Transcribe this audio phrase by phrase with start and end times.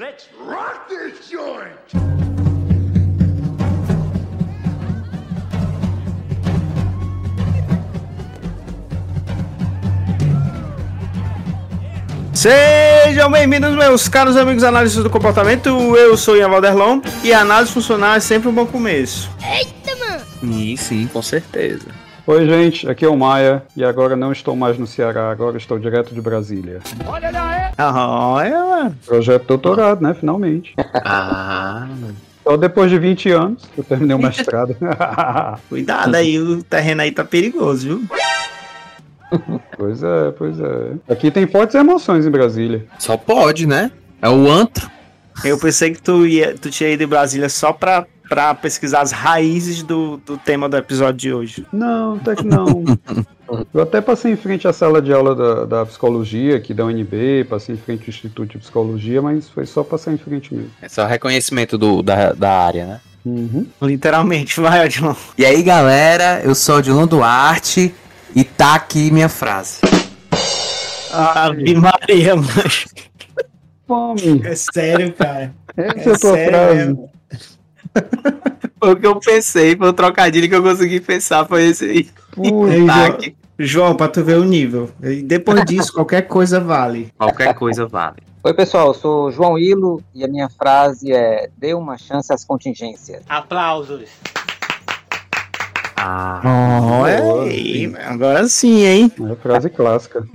[0.00, 1.76] Let's rock this joint!
[12.32, 15.68] Sejam bem-vindos, meus caros amigos analistas do comportamento.
[15.68, 19.30] Eu sou Ian Valderlon e a análise funcional é sempre um bom começo.
[20.40, 21.99] Sim, sim, com certeza.
[22.26, 25.78] Oi, gente, aqui é o Maia e agora não estou mais no Ceará, agora estou
[25.78, 26.80] direto de Brasília.
[27.06, 27.30] Olha,
[29.06, 30.14] Projeto doutorado, né?
[30.14, 30.74] Finalmente.
[30.94, 31.88] Ah,
[32.44, 34.76] Só depois de 20 anos que eu terminei o mestrado.
[35.68, 38.02] cuidado aí, o terreno aí tá perigoso, viu?
[39.76, 40.92] pois é, pois é.
[41.08, 42.84] Aqui tem fortes emoções em Brasília.
[42.98, 43.90] só pode, né?
[44.20, 44.90] É o antro.
[45.44, 49.10] Eu pensei que tu, ia, tu tinha ido em Brasília só pra, pra pesquisar as
[49.10, 51.66] raízes do, do tema do episódio de hoje.
[51.72, 52.84] Não, até que não.
[53.74, 57.44] Eu até passei em frente à sala de aula da, da psicologia aqui da UNB,
[57.50, 60.70] passei em frente ao Instituto de Psicologia, mas foi só passar em frente mesmo.
[60.80, 63.00] É só reconhecimento do, da, da área, né?
[63.26, 63.66] Uhum.
[63.82, 65.16] Literalmente, vai, Odilon.
[65.36, 67.92] E aí, galera, eu sou o Dilon Duarte
[68.36, 69.80] e tá aqui minha frase.
[71.12, 72.46] Ave Maria, mano.
[73.88, 74.40] Fome.
[74.44, 75.52] É sério, cara.
[75.76, 76.76] Essa é a tua sério frase.
[76.76, 77.10] mesmo.
[78.80, 82.04] O que eu pensei, foi o trocadilho que eu consegui pensar, foi esse aí.
[82.86, 83.18] Tá
[83.58, 84.90] João, pra tu ver o nível.
[85.02, 87.12] E depois disso, qualquer coisa vale.
[87.18, 88.16] Qualquer coisa vale.
[88.42, 92.42] Oi, pessoal, eu sou João Hilo e a minha frase é: dê uma chance às
[92.42, 93.22] contingências.
[93.28, 94.08] Aplausos.
[95.94, 99.12] Ah, Boa, Ei, agora sim, hein?
[99.30, 100.26] é frase clássica.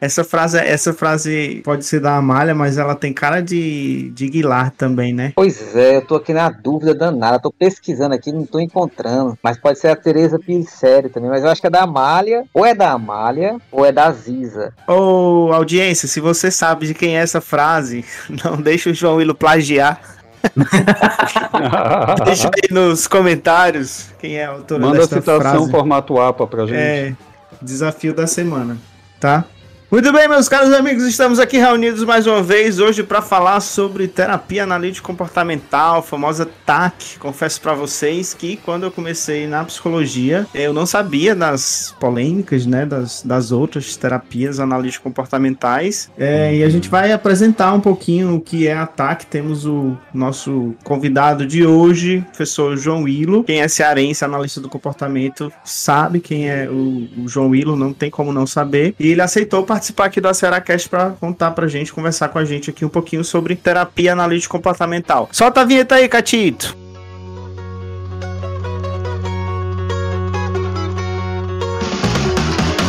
[0.00, 4.70] Essa frase, essa frase pode ser da Amália, mas ela tem cara de, de Guilar
[4.70, 5.32] também, né?
[5.36, 9.38] Pois é, eu tô aqui na dúvida danada, tô pesquisando aqui, não tô encontrando.
[9.42, 12.64] Mas pode ser a Tereza Pirissério também, mas eu acho que é da Amália, ou
[12.64, 14.72] é da Amália, ou é da Ziza.
[14.88, 18.02] Ô, audiência, se você sabe de quem é essa frase,
[18.42, 20.00] não deixa o João Willo plagiar.
[22.24, 25.70] Deixa aí nos comentários quem é a autora Manda a citação frase.
[25.70, 26.78] formato APA pra gente.
[26.78, 27.14] É,
[27.60, 28.78] desafio da semana,
[29.20, 29.44] tá?
[29.90, 34.06] Muito bem, meus caros amigos, estamos aqui reunidos mais uma vez hoje para falar sobre
[34.06, 37.18] terapia analítico comportamental, famosa TAC.
[37.18, 42.86] Confesso para vocês que quando eu comecei na psicologia, eu não sabia das polêmicas, né,
[42.86, 46.08] das, das outras terapias analítico comportamentais.
[46.16, 49.26] É, e a gente vai apresentar um pouquinho o que é a TAC.
[49.26, 53.42] Temos o nosso convidado de hoje, professor João Willo.
[53.42, 58.08] Quem é cearense, analista do comportamento, sabe quem é o, o João Willo, não tem
[58.08, 58.94] como não saber.
[58.96, 62.70] E ele aceitou participar aqui do Cearacast para contar pra gente, conversar com a gente
[62.70, 65.28] aqui um pouquinho sobre terapia analítico comportamental.
[65.32, 66.76] Solta a vinheta aí, Catito!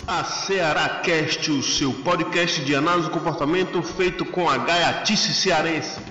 [0.07, 6.10] A Ceará Cast, o seu podcast de análise do comportamento feito com a gaiatice cearense.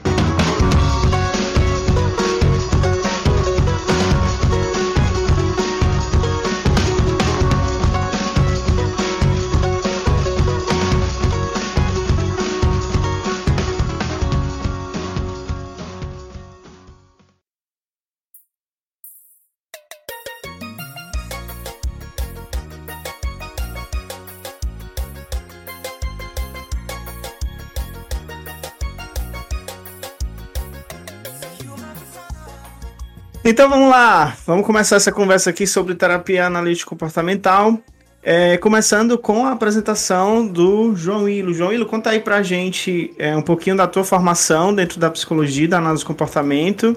[33.51, 37.77] Então vamos lá, vamos começar essa conversa aqui sobre terapia analítico comportamental.
[38.23, 41.53] É, começando com a apresentação do João Hilo.
[41.53, 45.67] João Hilo, conta aí pra gente é, um pouquinho da tua formação dentro da psicologia,
[45.67, 46.95] da análise do comportamento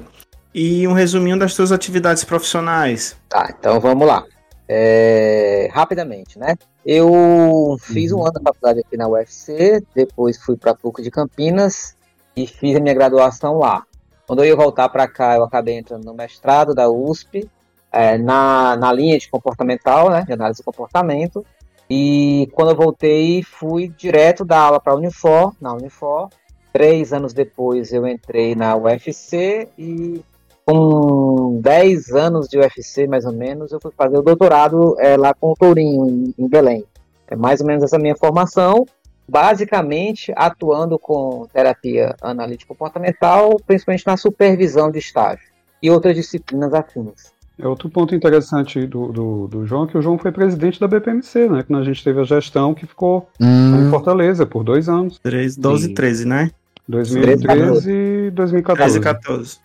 [0.53, 3.17] e um resuminho das tuas atividades profissionais.
[3.27, 4.23] Tá, então vamos lá.
[4.69, 6.55] É, rapidamente, né?
[6.85, 11.09] Eu fiz um ano de faculdade aqui na UFC, depois fui para a PUC de
[11.09, 11.95] Campinas
[12.37, 13.83] e fiz a minha graduação lá.
[14.25, 17.49] Quando eu ia voltar para cá, eu acabei entrando no mestrado da USP,
[17.91, 21.45] é, na, na linha de comportamental, né, de análise do comportamento.
[21.89, 26.29] E quando eu voltei, fui direto da aula para a Unifor, na Unifor.
[26.71, 30.23] Três anos depois, eu entrei na UFC e
[30.65, 35.33] com 10 anos de UFC, mais ou menos, eu fui fazer o doutorado é, lá
[35.33, 36.85] com o Tourinho, em, em Belém.
[37.27, 38.85] É mais ou menos essa minha formação,
[39.27, 45.45] basicamente atuando com terapia analítico-comportamental, principalmente na supervisão de estágio
[45.81, 47.33] e outras disciplinas afins.
[47.59, 51.47] É outro ponto interessante do, do, do João, que o João foi presidente da BPMC,
[51.49, 51.63] né?
[51.63, 55.19] Quando a gente teve a gestão que ficou em Fortaleza por dois anos.
[55.19, 56.51] 13, 12 e 13, né?
[56.89, 58.99] 2013 e 2014.
[58.99, 59.59] 13 e 14.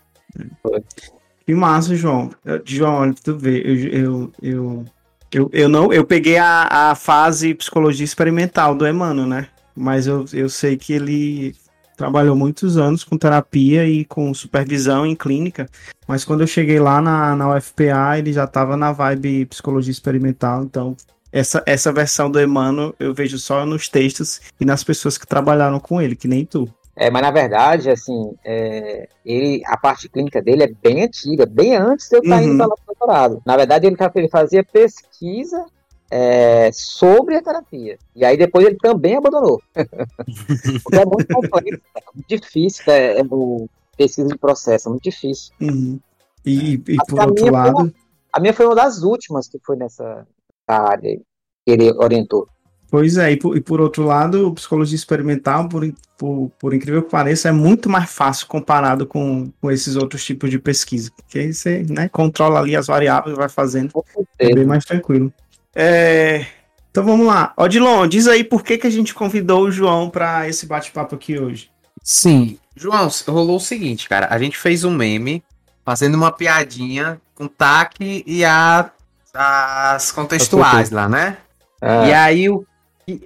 [1.46, 2.30] Que massa, João.
[2.44, 4.84] Eu- João, olha tu ver, eu, eu, eu,
[5.32, 9.48] eu, eu não, eu peguei a, a fase psicologia experimental do Emmanuel, né?
[9.74, 11.54] Mas eu, eu sei que ele
[11.96, 15.68] trabalhou muitos anos com terapia e com supervisão em clínica,
[16.06, 20.62] mas quando eu cheguei lá na, na UFPA, ele já estava na vibe psicologia experimental,
[20.62, 20.96] então
[21.32, 25.78] essa, essa versão do Emmanuel eu vejo só nos textos e nas pessoas que trabalharam
[25.80, 26.72] com ele, que nem tu.
[27.00, 31.76] É, mas na verdade, assim, é, ele, a parte clínica dele é bem antiga, bem
[31.76, 32.48] antes de eu estar Uhum.
[32.48, 33.42] indo para pro doutorado.
[33.46, 35.64] Na verdade, ele, ele fazia pesquisa
[36.10, 37.98] é, sobre a terapia.
[38.16, 39.62] E aí depois ele também abandonou.
[40.82, 45.04] Porque é muito complexo, é muito difícil, é, é o pesquisa de processo, é muito
[45.04, 45.54] difícil.
[45.60, 46.00] Uhum.
[46.44, 47.94] E, e por outro lado,
[48.32, 50.26] A minha foi uma das últimas que foi nessa
[50.66, 52.48] área que ele orientou.
[52.90, 57.10] Pois é, e por, e por outro lado, psicologia experimental, por, por, por incrível que
[57.10, 61.10] pareça, é muito mais fácil comparado com, com esses outros tipos de pesquisa.
[61.14, 63.92] Porque aí você né, controla ali as variáveis, vai fazendo,
[64.38, 65.32] é bem mais tranquilo.
[65.74, 66.46] É,
[66.90, 67.52] então vamos lá.
[67.56, 71.38] Odilon, diz aí por que, que a gente convidou o João para esse bate-papo aqui
[71.38, 71.70] hoje.
[72.02, 72.58] Sim.
[72.74, 74.28] João, rolou o seguinte, cara.
[74.30, 75.44] A gente fez um meme
[75.84, 78.90] fazendo uma piadinha com TAC e a,
[79.34, 81.36] as contextuais lá, né?
[81.80, 82.66] Ah, E aí o,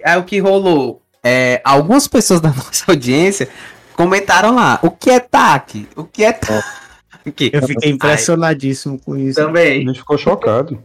[0.04, 1.02] aí o que rolou?
[1.22, 3.48] É, algumas pessoas da nossa audiência
[3.94, 5.88] comentaram lá, o que é TAC?
[5.96, 6.64] O que é TAC?
[7.52, 9.40] Eu fiquei impressionadíssimo com isso.
[9.40, 9.86] A Também.
[9.86, 10.82] gente ficou chocado.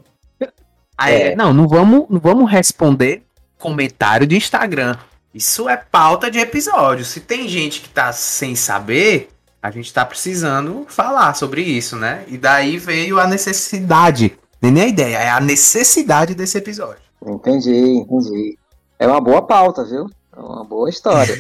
[0.96, 1.36] Aí, É.
[1.36, 3.24] Não, não vamos, não vamos responder
[3.58, 4.96] comentário de Instagram.
[5.34, 7.06] Isso é pauta de episódio.
[7.06, 9.30] Se tem gente que tá sem saber,
[9.62, 12.24] a gente tá precisando falar sobre isso, né?
[12.28, 14.38] E daí veio a necessidade.
[14.62, 17.02] Nem a ideia, é a necessidade desse episódio.
[17.26, 18.58] entendi, entendi.
[19.00, 20.10] É uma boa pauta, viu?
[20.36, 21.36] É uma boa história.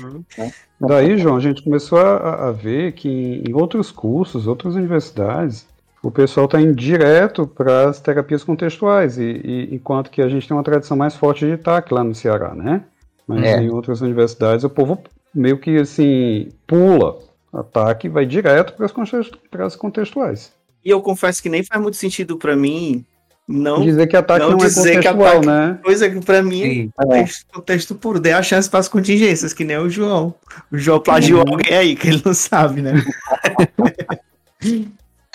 [0.80, 5.66] Daí, João, a gente começou a, a ver que em outros cursos, outras universidades,
[6.04, 10.48] o pessoal está indo direto para as terapias contextuais, e, e- enquanto que a gente
[10.48, 12.84] tem uma tradição mais forte de TAC lá no Ceará, né?
[13.28, 13.62] Mas É.
[13.62, 15.00] em outras universidades o povo
[15.34, 17.18] meio que assim pula
[17.52, 20.54] a TAC e vai direto para as contextuais.
[20.86, 23.04] E eu confesso que nem faz muito sentido para mim
[23.48, 23.82] não.
[23.82, 25.80] Dizer que a TAC não não, é dizer que a contextual, TAC- né?
[25.84, 26.92] Coisa que para mim Sim.
[26.96, 30.34] Contexto, contexto puro, dê a chance para as contingências, que nem o João.
[30.72, 31.54] O João plagiou Uhum.
[31.54, 32.94] alguém aí, que ele não sabe, né?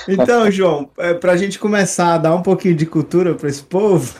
[0.08, 3.62] então, João, é, para a gente começar a dar um pouquinho de cultura para esse
[3.62, 4.14] povo,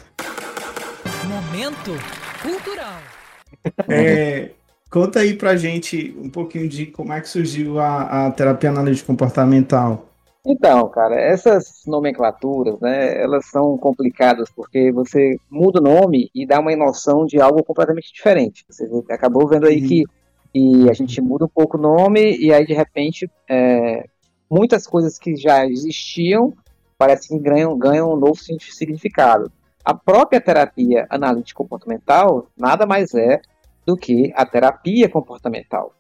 [1.27, 1.93] Momento
[2.43, 2.99] cultural.
[3.89, 4.51] é,
[4.91, 9.07] conta aí pra gente um pouquinho de como é que surgiu a, a terapia analítica
[9.07, 10.12] comportamental.
[10.45, 16.59] Então, cara, essas nomenclaturas, né, elas são complicadas porque você muda o nome e dá
[16.59, 18.65] uma noção de algo completamente diferente.
[18.69, 19.87] Você acabou vendo aí Uhum.
[19.87, 20.05] que,
[20.53, 24.05] que a gente muda um pouco o nome e aí, de repente, é,
[24.51, 26.53] muitas coisas que já existiam
[26.99, 29.51] parece que ganham, ganham um novo significado.
[29.85, 33.41] A própria terapia analítica comportamental nada mais é
[33.87, 35.95] do que a terapia comportamental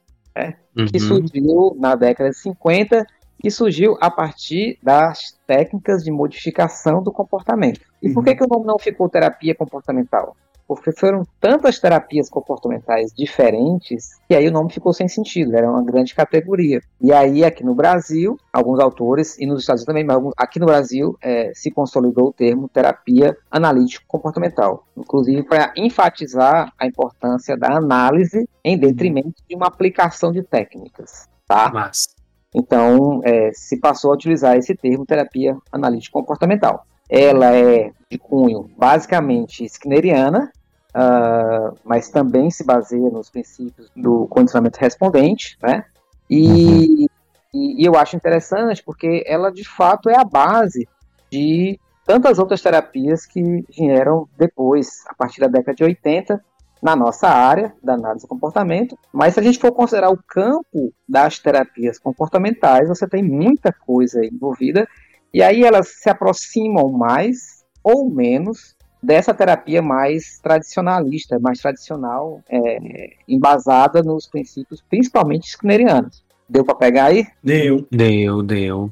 [0.86, 1.00] que Uhum.
[1.00, 3.06] surgiu na década de 50
[3.42, 7.80] e surgiu a partir das técnicas de modificação do comportamento.
[8.02, 10.36] E por que, que o nome não ficou terapia comportamental?
[10.66, 15.84] Porque foram tantas terapias comportamentais diferentes que aí o nome ficou sem sentido, era uma
[15.84, 16.80] grande categoria.
[17.00, 20.58] E aí, aqui no Brasil, alguns autores, e nos Estados Unidos também, mas alguns- aqui
[20.58, 27.76] no Brasil, eh, se consolidou o termo terapia analítico-comportamental, inclusive para enfatizar a importância da
[27.76, 31.28] análise em detrimento de uma aplicação de técnicas.
[31.46, 31.70] Tá?
[31.70, 32.21] Massa.
[32.54, 36.84] Então, é, se passou a utilizar esse termo terapia analítica comportamental.
[37.08, 40.50] Ela é de cunho basicamente skinneriana,
[40.94, 45.84] ah, mas também se baseia nos princípios do condicionamento respondente, né?
[46.28, 47.06] E,
[47.52, 50.88] e- e eu acho interessante porque ela de fato é a base
[51.30, 56.42] de tantas outras terapias que vieram depois, a partir da década de 80,
[56.82, 58.98] na nossa área da análise do comportamento.
[59.12, 64.24] Mas se a gente for considerar o campo das terapias comportamentais, você tem muita coisa
[64.24, 64.88] envolvida,
[65.32, 73.14] e aí elas se aproximam mais ou menos dessa terapia mais tradicionalista, mais tradicional, é,
[73.28, 76.24] embasada nos princípios principalmente skinnerianos.
[76.48, 77.26] Deu para pegar aí?
[77.42, 77.86] Deu.
[77.90, 78.90] Deu, deu.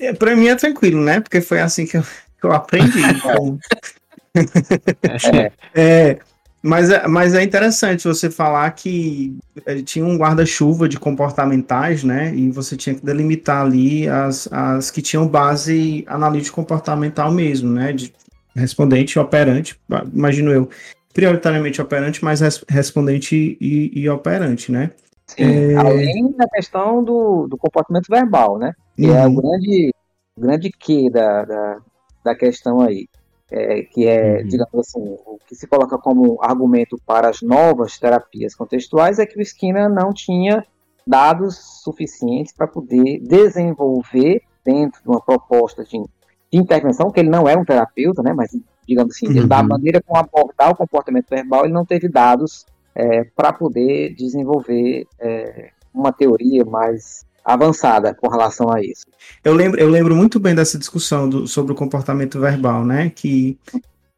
[0.00, 1.20] É, Pra mim é tranquilo, né?
[1.20, 3.00] Porque foi assim que eu, que eu aprendi.
[3.16, 3.58] então.
[5.74, 6.18] É,
[6.62, 12.34] mas, é, mas é interessante você falar que eh, tinha um guarda-chuva de comportamentais, né?
[12.34, 17.92] E você tinha que delimitar ali as, as que tinham base analítico comportamental mesmo, né?
[17.92, 18.12] De
[18.56, 19.78] respondente e operante,
[20.12, 20.68] imagino eu.
[21.14, 24.90] Prioritariamente operante, mas res- respondente e, e operante, né?
[25.26, 25.74] Sim, É.
[25.76, 28.72] além da questão do, do comportamento verbal, né?
[28.96, 29.36] Que é o Uhum.
[29.36, 29.94] grande,
[30.38, 31.78] grande que da, da,
[32.24, 33.06] da questão aí.
[33.50, 34.48] É, que é, Uhum.
[34.48, 39.38] digamos assim, o que se coloca como argumento para as novas terapias contextuais é que
[39.38, 40.66] o Skinner não tinha
[41.06, 47.48] dados suficientes para poder desenvolver dentro de uma proposta de, de, intervenção, que ele não
[47.48, 48.50] é um terapeuta, né, mas
[48.86, 49.48] digamos assim, uhum.
[49.48, 55.06] da maneira como abordar o comportamento verbal, ele não teve dados é, para poder desenvolver
[55.18, 59.06] é, uma teoria mais avançada com relação a isso.
[59.42, 63.10] Eu lembro, eu lembro muito bem dessa discussão do, sobre o comportamento verbal, né?
[63.14, 63.58] Que,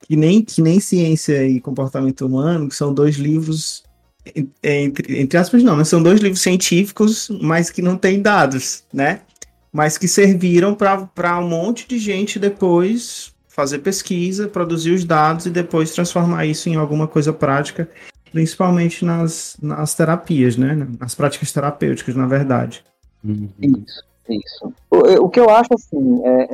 [0.01, 3.85] que, nem, que nem ciência e comportamento humano, que são dois livros
[4.63, 9.21] entre, entre aspas, não, mas são dois livros científicos, mas que não têm dados, né?
[9.73, 15.51] Mas que serviram para um monte de gente depois fazer pesquisa, produzir os dados e
[15.51, 17.89] depois transformar isso em alguma coisa prática,
[18.31, 20.87] principalmente nas, nas terapias, né?
[20.99, 22.85] Nas práticas terapêuticas, na verdade.
[23.25, 23.49] Uhum.
[23.61, 24.73] Isso, isso.
[24.91, 26.49] O, o, que eu acho assim, é,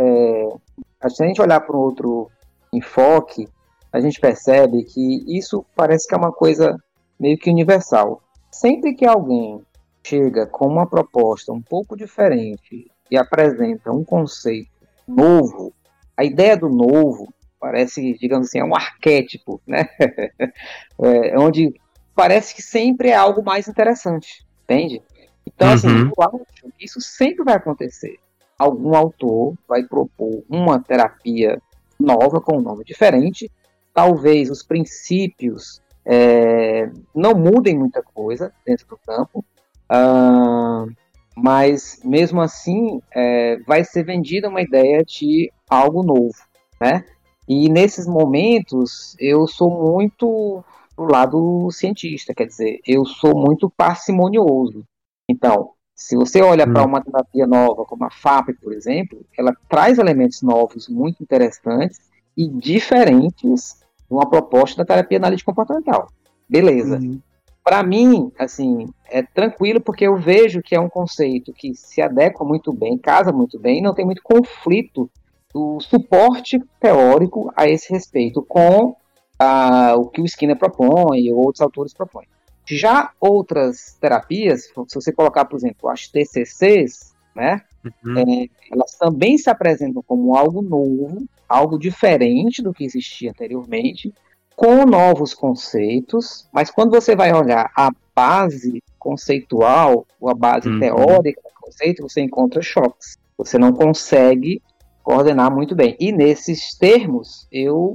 [1.02, 2.30] é, se a gente olhar para um outro
[2.72, 3.48] enfoque,
[3.92, 6.76] a gente percebe que isso parece que é uma coisa
[7.18, 8.22] meio que universal.
[8.50, 9.62] Sempre que alguém
[10.04, 14.70] chega com uma proposta um pouco diferente e apresenta um conceito
[15.06, 15.72] novo,
[16.16, 19.88] a ideia do novo parece, digamos assim, é um arquétipo, né?
[21.02, 21.74] é, onde
[22.14, 25.02] parece que sempre é algo mais interessante, entende?
[25.46, 26.10] Então, assim, uhum.
[26.16, 28.18] eu acho que isso sempre vai acontecer.
[28.58, 31.60] Algum autor vai propor uma terapia
[31.98, 33.50] nova, com um nome diferente.
[33.92, 39.44] Talvez os princípios é, não mudem muita coisa dentro do campo,
[39.90, 40.90] uh,
[41.36, 46.36] mas mesmo assim é, vai ser vendida uma ideia de algo novo,
[46.80, 47.04] né?
[47.48, 50.64] E nesses momentos eu sou muito
[50.96, 54.84] do lado cientista, quer dizer, eu sou muito parcimonioso.
[55.28, 56.72] Então, se você olha hum.
[56.72, 61.98] para uma terapia nova, como a FAP, por exemplo, ela traz elementos novos muito interessantes
[62.36, 66.08] e diferentes uma proposta da terapia analítica comportamental.
[66.48, 66.98] Beleza.
[66.98, 67.20] Uhum.
[67.64, 72.44] Para mim, assim, é tranquilo porque eu vejo que é um conceito que se adequa
[72.44, 75.10] muito bem, casa muito bem, e não tem muito conflito
[75.52, 78.94] do suporte teórico a esse respeito com
[79.38, 82.26] ah, o que o Skinner propõe e outros autores propõem.
[82.74, 87.62] Já outras terapias, se você colocar, por exemplo, as TCCs, né,
[88.04, 88.18] uhum.
[88.18, 94.12] é, elas também se apresentam como algo novo, algo diferente do que existia anteriormente,
[94.56, 100.80] com novos conceitos, mas quando você vai olhar a base conceitual, ou a base uhum.
[100.80, 103.16] teórica do conceito, você encontra choques.
[103.36, 104.62] Você não consegue
[105.02, 105.94] coordenar muito bem.
[106.00, 107.92] E nesses termos, eu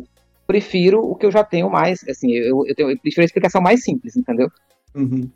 [0.52, 3.62] prefiro o que eu já tenho mais, assim, eu, eu, tenho, eu prefiro a explicação
[3.62, 4.52] mais simples, entendeu?
[4.94, 5.30] Uhum.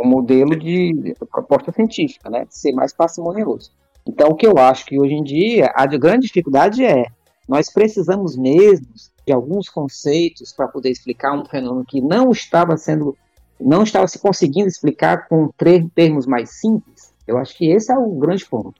[0.00, 2.44] Um modelo de, de proposta científica, né?
[2.44, 3.72] De ser mais parcimonioso.
[4.06, 7.06] Então, o que eu acho que hoje em dia a grande dificuldade é
[7.48, 8.86] nós precisamos mesmo
[9.26, 13.16] de alguns conceitos para poder explicar um fenômeno que não estava sendo,
[13.60, 15.50] não estava se conseguindo explicar com
[15.94, 17.12] termos mais simples.
[17.26, 18.74] Eu acho que esse é o grande ponto.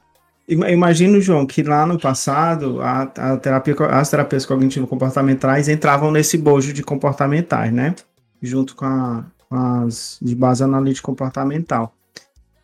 [0.50, 6.73] Imagino, João, que lá no passado a, a terapia, as terapias cognitivo-comportamentais entravam nesse bojo
[6.73, 7.95] de comportamentais, né?
[8.42, 11.95] Junto com, a, com as de base analítico-comportamental.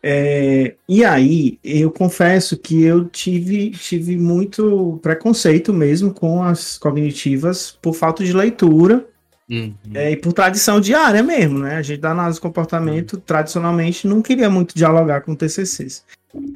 [0.03, 7.77] É, e aí, eu confesso que eu tive, tive muito preconceito mesmo com as cognitivas
[7.81, 9.07] por falta de leitura
[9.49, 9.73] uhum.
[9.93, 11.77] é, e por tradição diária mesmo, né?
[11.77, 13.21] A gente da análise do comportamento, uhum.
[13.25, 16.03] tradicionalmente, não queria muito dialogar com TCCs.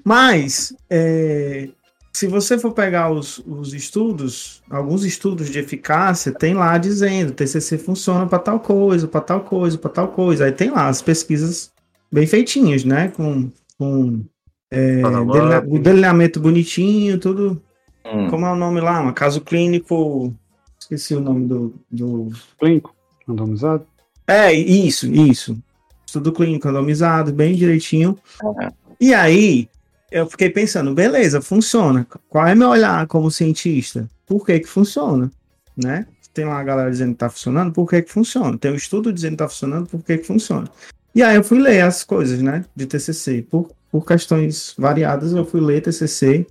[0.03, 1.69] Mas, é,
[2.13, 7.77] se você for pegar os, os, estudos, alguns estudos de eficácia, tem lá dizendo TCC
[7.77, 10.45] funciona para tal coisa, para tal coisa, para tal coisa.
[10.45, 11.71] Aí tem lá as pesquisas
[12.11, 13.07] bem feitinhas, né?
[13.09, 14.21] Com, com
[14.69, 15.01] é,
[15.67, 17.61] o delineamento bonitinho, tudo.
[18.05, 18.29] Hum.
[18.29, 19.01] Como é o nome lá?
[19.01, 20.33] Um caso clínico.
[20.79, 21.73] Esqueci o nome do.
[21.89, 22.29] do...
[22.59, 22.93] Clínico,
[23.27, 23.85] randomizado?
[24.27, 25.57] É, isso, isso.
[26.05, 28.17] Estudo clínico randomizado, bem direitinho.
[28.61, 28.71] É.
[28.99, 29.67] E aí,
[30.11, 32.05] eu fiquei pensando, beleza, funciona.
[32.27, 34.09] Qual é meu olhar como cientista?
[34.27, 35.31] Por que que funciona?
[35.81, 36.05] Né?
[36.33, 38.57] Tem lá a galera dizendo que tá funcionando, por que que funciona?
[38.57, 40.69] Tem um estudo dizendo que tá funcionando, por que que funciona?
[41.15, 43.41] E aí eu fui ler as coisas, né, de TCC.
[43.41, 46.45] Por, por questões variadas, eu fui ler TCC.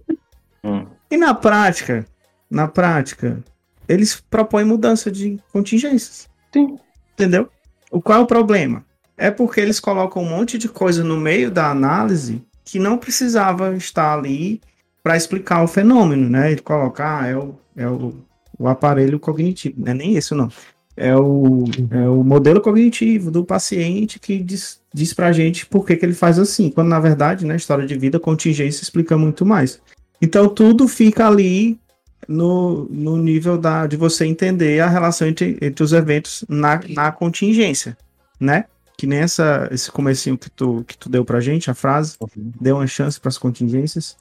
[0.65, 0.87] Hum.
[1.11, 2.07] E na prática,
[2.51, 3.43] na prática,
[3.89, 6.29] eles propõem mudança de contingências.
[6.53, 6.79] Sim.
[7.13, 7.49] Entendeu?
[7.91, 8.85] O qual é o problema?
[9.17, 13.75] É porque eles colocam um monte de coisa no meio da análise que não precisava
[13.75, 14.61] estar ali
[15.03, 16.53] para explicar o fenômeno, né?
[16.53, 18.15] Ele coloca, ah, é o, é o,
[18.59, 20.51] o aparelho cognitivo, não é nem isso não
[21.01, 25.97] é o, é o modelo cognitivo do paciente que diz, diz pra gente por que,
[25.97, 29.47] que ele faz assim, quando na verdade, na né, história de vida, contingência explica muito
[29.47, 29.81] mais.
[30.21, 31.81] Então tudo fica ali
[32.29, 37.11] no, no nível da, de você entender a relação entre, entre os eventos na, na
[37.11, 37.97] contingência,
[38.39, 38.67] né?
[39.01, 42.77] Que nem essa, esse comecinho que tu, que tu deu pra gente, a frase, deu
[42.77, 44.15] uma chance pras contingências.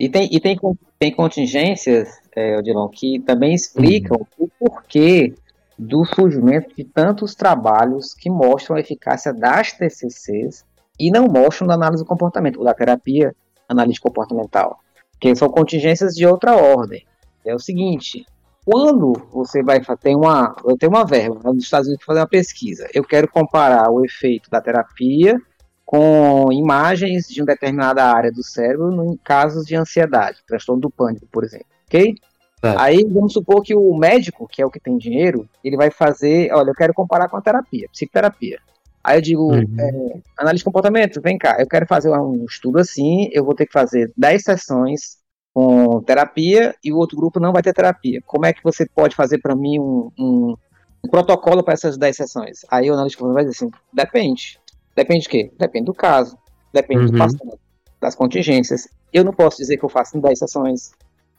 [0.00, 0.58] E tem, e tem,
[0.98, 5.34] tem contingências, é, Odilon, que também explicam o porquê
[5.78, 10.64] do surgimento de tantos trabalhos que mostram a eficácia das TCCs
[10.98, 13.36] e não mostram da análise do comportamento, ou da terapia
[13.68, 14.78] análise comportamental,
[15.20, 17.04] que são contingências de outra ordem.
[17.44, 18.24] É o seguinte,
[18.66, 22.20] quando você vai fa- tem uma, eu tenho uma verba nos Estados Unidos para fazer
[22.22, 25.40] uma pesquisa, eu quero comparar o efeito da terapia
[25.84, 31.28] com imagens de uma determinada área do cérebro em casos de ansiedade, transtorno do pânico,
[31.30, 32.16] por exemplo, ok?
[32.60, 32.80] Certo.
[32.80, 36.52] Aí vamos supor que o médico, que é o que tem dinheiro, ele vai fazer,
[36.52, 38.58] olha, eu quero comparar com a terapia, psicoterapia.
[39.04, 43.28] Aí eu digo, é, análise de comportamento, vem cá, eu quero fazer um estudo assim,
[43.30, 45.18] eu vou ter que fazer 10 sessões
[45.56, 48.20] com terapia e o outro grupo não vai ter terapia.
[48.26, 50.54] Como é que você pode fazer para mim um, um-
[51.02, 52.58] um protocolo para essas 10 sessões?
[52.70, 54.60] Aí o analista vai dizer assim, depende.
[54.94, 55.50] Depende de quê?
[55.58, 56.36] Depende do caso,
[56.74, 57.18] depende do Uhum.
[57.18, 57.58] paciente,
[57.98, 58.86] das contingências.
[59.10, 60.90] Eu não posso dizer que eu faço em 10 sessões.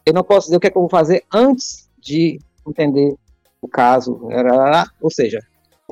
[0.04, 3.14] Eu não posso dizer o que, é que eu vou fazer antes de entender
[3.62, 4.20] o caso.
[5.00, 5.38] Ou seja,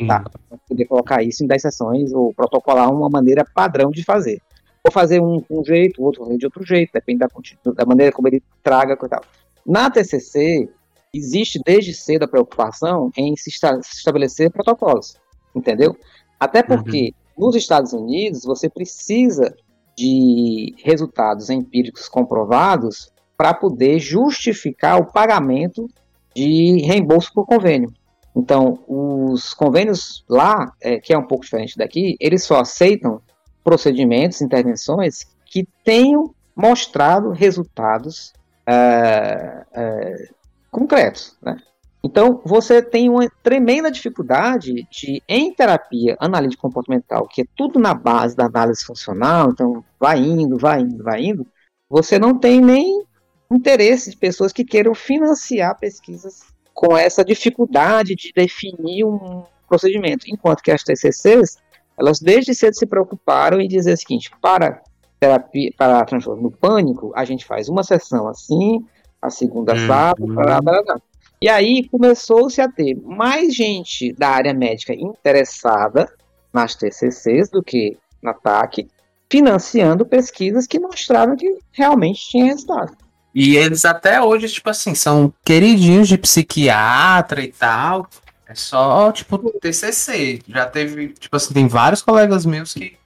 [0.08, 4.39] tá, vou poder colocar isso em 10 sessões ou protocolar uma maneira padrão de fazer.
[4.86, 7.27] Vou fazer um um jeito, o outro vou fazer de outro jeito, depende da,
[7.74, 9.24] da maneira como ele traga e tal.
[9.65, 10.70] Na TCC,
[11.12, 15.18] existe desde cedo a preocupação em se, esta- se estabelecer protocolos,
[15.56, 15.98] entendeu?
[16.39, 19.56] Até porque nos Estados Unidos você precisa
[19.98, 25.88] de resultados empíricos comprovados para poder justificar o pagamento
[26.36, 27.92] de reembolso por convênio.
[28.36, 33.22] Então, os convênios lá, é, que é um pouco diferente daqui, eles só aceitam
[33.65, 38.31] procedimentos, intervenções que tenham mostrado resultados
[38.65, 40.29] é, é,
[40.69, 41.36] concretos.
[41.41, 41.57] Né?
[42.03, 47.95] Então, você tem uma tremenda dificuldade de, em terapia analítica comportamental, que é tudo na
[47.95, 51.48] base da análise funcional, então vai indo, vai indo, vai indo,
[51.89, 53.03] você não tem nem
[53.51, 56.44] interesse de pessoas que queiram financiar pesquisas
[56.75, 61.57] com essa dificuldade de definir um procedimento, enquanto que as TCCs,
[61.98, 64.81] elas desde cedo se preocuparam em dizer o seguinte, para
[65.20, 68.84] terapia, para transtorno do pânico, a gente faz uma sessão assim,
[69.22, 69.88] a segunda Uhum.
[69.88, 71.01] sábado, blá, blá, blá.
[71.42, 76.10] E aí começou-se a ter mais gente da área médica interessada
[76.53, 78.88] nas TCCs do que na TAC,
[79.29, 82.96] financiando pesquisas que mostravam que realmente tinha resultado.
[83.34, 88.08] E eles até hoje, tipo assim, são queridinhos de psiquiatra e tal.
[88.48, 90.42] É só, tipo, TCC.
[90.48, 92.98] Já teve, tipo assim, tem vários colegas meus que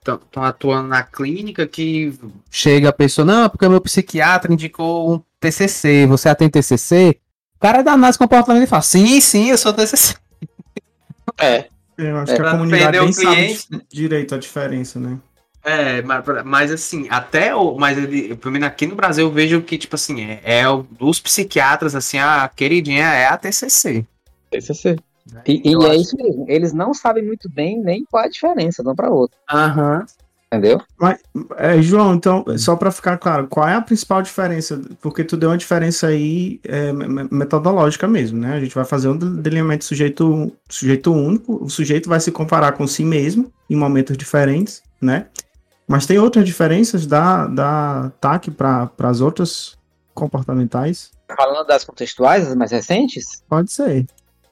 [0.00, 2.16] estão atuando na clínica que
[2.50, 7.18] chega a pessoa, não, é porque meu psiquiatra indicou um TCC, você atende TCC?
[7.56, 10.14] O cara da análise comportamental e fala, sim, sim, eu sou TCC.
[11.38, 11.68] É.
[11.98, 13.68] Eu acho É, que a comunidade nem sabe cliente.
[13.70, 15.18] di- direito a diferença, né?
[15.64, 17.76] É, mas, mas assim, até o.
[17.76, 20.82] Mas ele, pelo menos aqui no Brasil eu vejo que, tipo assim, é, é o
[20.82, 24.06] dos psiquiatras, assim, a queridinha é a TCC.
[24.50, 24.96] TCC.
[25.46, 26.44] E, e Eu é acho- isso mesmo.
[26.48, 29.36] Eles não sabem muito bem nem qual é a diferença de um para outro.
[29.50, 30.04] Aham.
[30.46, 30.80] Entendeu?
[31.56, 34.80] É, João, então, só para ficar claro, qual é a principal diferença?
[35.02, 38.54] Porque tu deu uma diferença aí é, me- me- metodológica mesmo, né?
[38.54, 42.86] A gente vai fazer um delineamento sujeito, sujeito único, o sujeito vai se comparar com
[42.86, 45.26] si mesmo em momentos diferentes, né?
[45.88, 49.76] Mas tem outras diferenças da, da TAC para as outras
[50.14, 51.10] comportamentais?
[51.36, 54.06] Falando das contextuais, as mais recentes, Pode ser.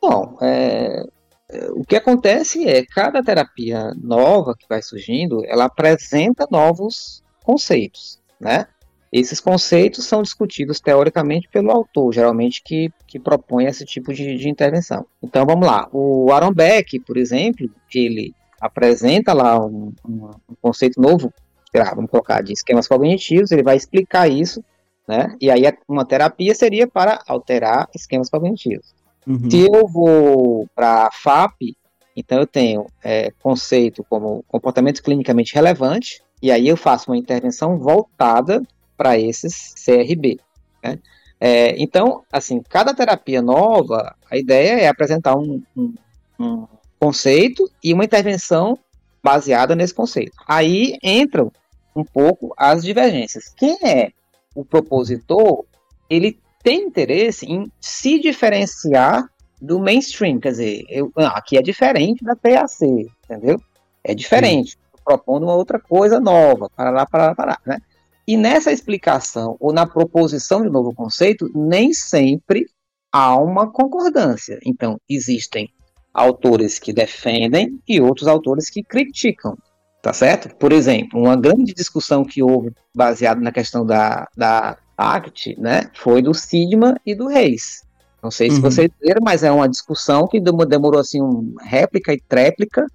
[0.08, 1.04] Bom, é,
[1.50, 8.20] é, o que acontece é cada terapia nova que vai surgindo, ela apresenta novos conceitos,
[8.40, 8.66] né?
[9.12, 14.48] Esses conceitos são discutidos teoricamente pelo autor, geralmente que, que propõe esse tipo de, de
[14.48, 15.06] intervenção.
[15.22, 21.00] Então vamos lá, o Aaron Beck, por exemplo, ele apresenta lá um, um- um conceito
[21.00, 21.32] novo,
[21.72, 24.64] lá, vamos colocar de esquemas cognitivos, ele vai explicar isso,
[25.06, 25.36] né?
[25.40, 28.94] E aí a- uma terapia seria para alterar esquemas cognitivos.
[29.26, 29.50] Uhum.
[29.50, 31.74] Se eu vou para a FAP,
[32.16, 37.78] então eu tenho é, conceito como comportamento clinicamente relevante, e aí eu faço uma intervenção
[37.78, 38.62] voltada
[38.96, 40.38] para esses CRB.
[40.82, 40.98] né?
[41.40, 45.94] É, então, assim, cada terapia nova, a ideia é apresentar um, um-
[46.38, 46.66] um
[47.00, 48.78] conceito e uma intervenção
[49.22, 50.32] baseada nesse conceito.
[50.46, 51.50] Aí entram
[51.96, 53.52] um pouco as divergências.
[53.56, 54.10] Quem é
[54.54, 55.64] o propositor,
[56.08, 59.29] ele tem interesse em se diferenciar
[59.61, 63.61] do mainstream, quer dizer, eu, não, aqui é diferente da PAC, entendeu?
[64.03, 67.79] É diferente, propondo uma outra coisa nova, para lá, para lá, para lá, né?
[68.27, 72.66] E nessa explicação, ou na proposição de um novo conceito, nem sempre
[73.12, 74.59] há uma concordância.
[74.64, 75.68] Então, existem
[76.12, 79.59] autores que defendem e outros autores que criticam,
[80.00, 80.55] tá certo?
[80.57, 86.22] Por exemplo, uma grande discussão que houve baseada na questão da, da ACT, né, foi
[86.22, 87.83] do Sidman e do Reis.
[88.22, 88.62] Não sei se Uhum.
[88.62, 92.87] vocês viram, mas é uma discussão que demo- demorou assim um réplica e tréplica,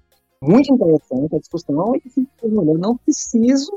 [0.42, 3.70] muito interessante a discussão e assim, eu não preciso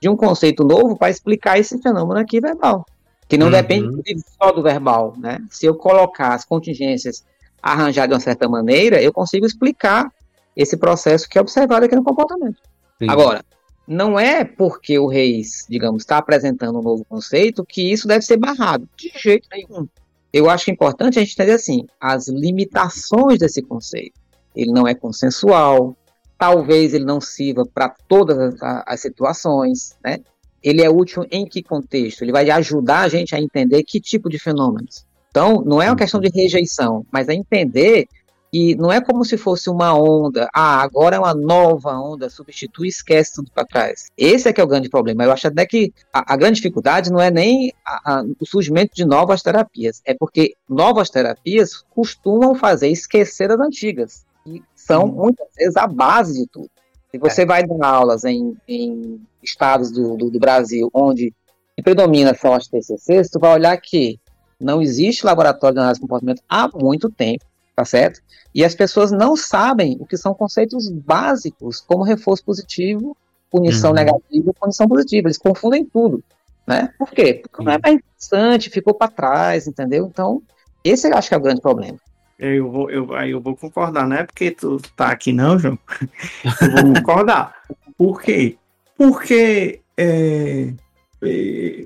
[0.00, 2.84] de um conceito novo para explicar esse fenômeno aqui verbal,
[3.28, 3.52] que não Uhum.
[3.52, 4.02] depende
[4.40, 5.38] só do verbal, né?
[5.50, 7.24] Se eu colocar as contingências
[7.62, 10.12] arranjadas de uma certa maneira, eu consigo explicar
[10.54, 12.58] esse processo que é observado aqui no comportamento.
[12.98, 13.08] Sim.
[13.08, 13.44] Agora,
[13.88, 18.36] não é porque o Reis, digamos, está apresentando um novo conceito que isso deve ser
[18.36, 18.86] barrado.
[18.96, 19.88] De jeito nenhum.
[20.30, 24.20] Eu acho é importante a gente entender assim, as limitações desse conceito.
[24.54, 25.96] Ele não é consensual,
[26.36, 30.18] talvez ele não sirva para todas as, as situações, né?
[30.62, 32.22] Ele é útil em que contexto?
[32.22, 35.06] Ele vai ajudar a gente a entender que tipo de fenômenos.
[35.30, 38.06] Então, não é uma questão de rejeição, mas é entender
[38.52, 40.48] que não é como se fosse uma onda.
[40.54, 44.06] Ah, agora é uma nova onda, substitui e esquece tudo para trás.
[44.16, 45.24] Esse é que é o grande problema.
[45.24, 48.94] Eu acho até que a, a grande dificuldade não é nem a- a- o surgimento
[48.94, 55.46] de novas terapias, é porque novas terapias costumam fazer esquecer as antigas, que são muitas
[55.56, 56.70] vezes a base de tudo.
[57.10, 61.32] Se você vai dar aulas em, em estados do, do, do Brasil onde
[61.82, 64.18] predomina são as TCCs, tu vai olhar que
[64.60, 67.44] não existe laboratório de análise de comportamento há muito tempo,
[67.78, 68.20] tá certo?
[68.52, 73.16] E as pessoas não sabem o que são conceitos básicos, como reforço positivo,
[73.48, 73.96] punição Uhum.
[73.96, 75.28] negativa e punição positiva.
[75.28, 76.20] Eles confundem tudo,
[76.66, 76.92] né?
[76.98, 77.34] Por quê?
[77.34, 80.08] Porque não é mais interessante, ficou para trás, entendeu?
[80.12, 80.42] Então,
[80.82, 81.96] esse eu acho que é o grande problema.
[82.36, 85.78] Eu vou, eu, aí eu vou concordar, não é porque tu tá aqui não, João.
[86.60, 87.54] Eu vou concordar.
[87.96, 88.56] Por quê?
[88.96, 90.72] Porque, é,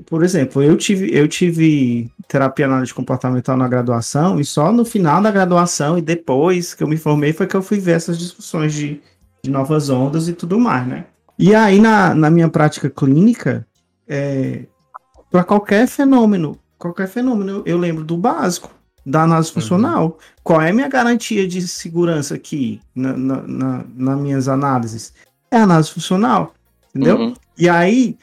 [0.07, 5.23] por exemplo, eu tive, eu tive terapia análise comportamental na graduação e só no final
[5.23, 8.75] da graduação e depois que eu me formei foi que eu fui ver essas discussões
[8.75, 9.01] de,
[9.43, 11.07] de novas ondas e tudo mais, né?
[11.39, 13.67] E aí na, na minha prática clínica,
[14.07, 14.65] é,
[15.31, 18.71] para qualquer fenômeno, qualquer fenômeno, eu lembro do básico
[19.05, 20.19] da análise funcional.
[20.43, 25.13] Qual é a minha garantia de segurança aqui na, na, na, nas minhas análises?
[25.51, 26.55] É a análise funcional,
[26.91, 27.17] entendeu?
[27.17, 27.35] Uhum.
[27.59, 28.17] E aí,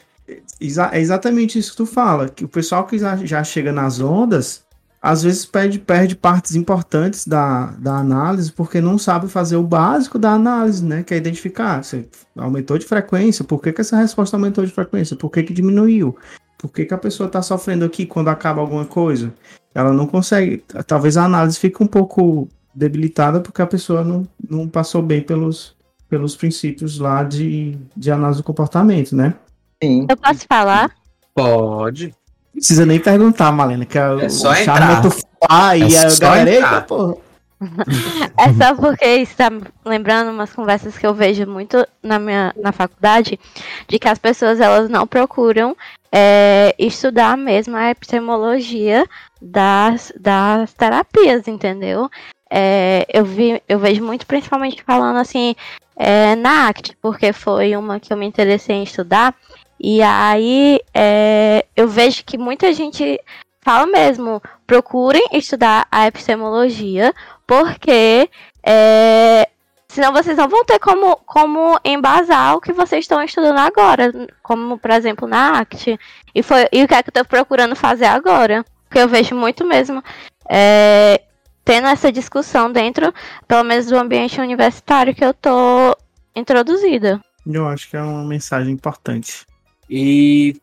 [0.60, 4.64] exa- é exatamente isso que tu fala, que o pessoal que já, chega nas ondas,
[5.02, 10.18] às vezes perde, perde partes importantes da, da análise, porque não sabe fazer o básico
[10.18, 11.02] da análise, né?
[11.02, 15.16] Que é identificar, você aumentou de frequência, por que, que essa resposta aumentou de frequência?
[15.16, 16.16] Por que, que diminuiu?
[16.58, 19.32] Por que, que a pessoa está sofrendo aqui quando acaba alguma coisa?
[19.74, 20.62] Ela não consegue.
[20.86, 25.74] Talvez a análise fique um pouco debilitada porque a pessoa não, não passou bem pelos,
[26.08, 29.34] pelos princípios lá de, de análise do comportamento, né?
[29.82, 30.06] Sim.
[30.08, 30.90] Eu posso falar?
[31.34, 32.06] Pode.
[32.08, 34.98] Não precisa nem perguntar, Malena, que é, É o só charme entrar.
[34.98, 35.10] é tu
[35.48, 36.72] falar e É a só galera, entrar.
[36.74, 37.14] eita, porra.
[38.38, 39.50] É só porque está
[39.84, 43.38] lembrando umas conversas que eu vejo muito na minha na faculdade,
[43.86, 45.76] de que as pessoas elas não procuram
[46.10, 49.04] é, estudar mesmo a epistemologia
[49.42, 52.10] das, das terapias, entendeu?
[52.50, 55.54] É, eu, vi, eu vejo muito principalmente falando assim
[55.96, 59.34] é, na ACT, porque foi uma que eu me interessei em estudar,
[59.80, 63.18] e aí é, eu vejo que muita gente
[63.62, 67.14] fala mesmo, procurem estudar a epistemologia,
[67.46, 68.28] porque
[68.62, 69.48] é,
[69.88, 74.12] senão vocês não vão ter como, como embasar o que vocês estão estudando agora,
[74.42, 75.98] como por exemplo na ACT.
[76.34, 78.64] E, foi, e o que é que eu tô procurando fazer agora?
[78.86, 80.02] Porque eu vejo muito mesmo
[80.48, 81.22] é,
[81.64, 83.14] tendo essa discussão dentro,
[83.46, 85.96] pelo menos do ambiente universitário que eu tô
[86.36, 87.20] introduzida.
[87.46, 89.46] Eu acho que é uma mensagem importante.
[89.90, 90.56] E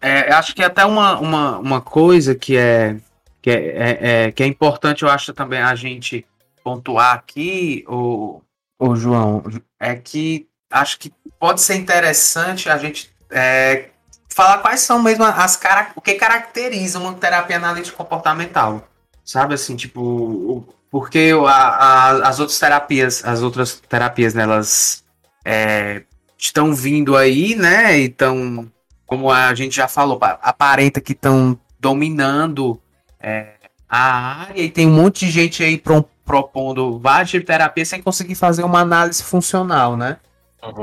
[0.00, 2.96] é, acho que até uma, uma, uma coisa que é,
[3.42, 6.24] que é, é- é- que é importante, eu acho também a gente
[6.64, 8.40] pontuar aqui, o,
[8.78, 9.42] o João,
[9.78, 13.90] é que acho que pode ser interessante a gente é,
[14.28, 18.88] falar quais são mesmo as cara, o que caracteriza uma terapia analítica comportamental.
[19.24, 25.04] Sabe assim, tipo, o- porque a- a- as outras terapias, as outras terapias, né, elas
[25.44, 26.02] é,
[26.46, 27.98] estão vindo aí, né?
[27.98, 28.70] E estão,
[29.06, 32.80] como a gente já falou, pa- aparenta que estão dominando
[33.20, 33.54] é,
[33.88, 37.84] a área e tem um monte de gente aí pro- propondo várias tipos de terapia
[37.84, 40.18] sem conseguir fazer uma análise funcional, né?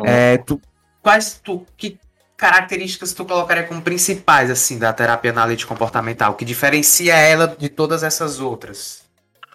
[0.04, 0.62] É, tu,
[1.02, 1.98] quais tu, que
[2.36, 8.04] características tu colocaria como principais assim da terapia analítica comportamental que diferencia ela de todas
[8.04, 9.04] essas outras?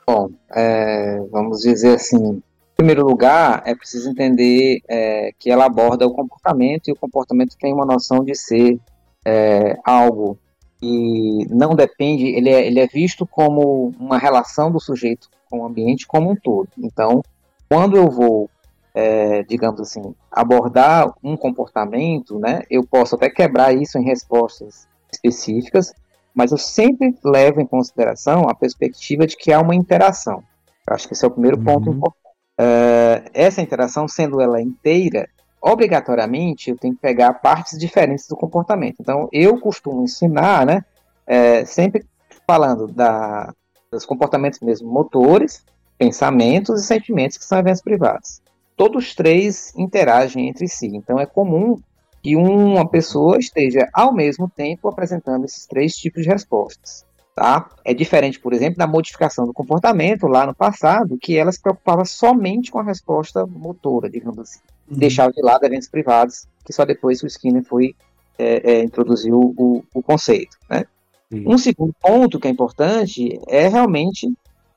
[0.06, 2.42] Bom, é, vamos dizer assim,
[2.76, 7.72] primeiro lugar, é preciso entender é, que ela aborda o comportamento e o comportamento tem
[7.72, 8.78] uma noção de ser
[9.24, 10.38] é, algo
[10.82, 15.66] e não depende, ele é, ele é visto como uma relação do sujeito com o
[15.66, 16.68] ambiente como um todo.
[16.76, 17.22] Então,
[17.68, 18.50] quando eu vou,
[18.92, 25.94] é, digamos assim, abordar um comportamento, né, eu posso até quebrar isso em respostas específicas,
[26.34, 30.42] mas eu sempre levo em consideração a perspectiva de que há uma interação.
[30.88, 31.64] Eu acho que esse é o primeiro uhum.
[31.64, 32.21] ponto importante.
[32.62, 35.28] Uh, essa interação, sendo ela inteira,
[35.60, 38.98] obrigatoriamente eu tenho que pegar partes diferentes do comportamento.
[39.00, 40.84] Então, eu costumo ensinar, né,
[41.26, 42.06] é, sempre
[42.46, 43.52] falando da,
[43.90, 45.64] dos comportamentos mesmo motores,
[45.98, 48.40] pensamentos e sentimentos, que são eventos privados.
[48.76, 50.86] Todos os três interagem entre si.
[50.86, 51.80] Então, é comum
[52.22, 57.04] que uma pessoa esteja ao mesmo tempo apresentando esses três tipos de respostas.
[57.34, 57.70] Tá?
[57.82, 62.04] É diferente, por exemplo, da modificação do comportamento lá no passado, que ela se preocupava
[62.04, 64.60] somente com a resposta motora, digamos assim.
[64.90, 64.98] Uhum.
[64.98, 67.94] Deixava de lado eventos privados, que só depois o Skinner foi
[68.38, 70.58] é, é, introduziu o, o conceito.
[70.68, 70.84] Né?
[71.32, 71.54] Uhum.
[71.54, 74.30] Um segundo ponto que é importante é realmente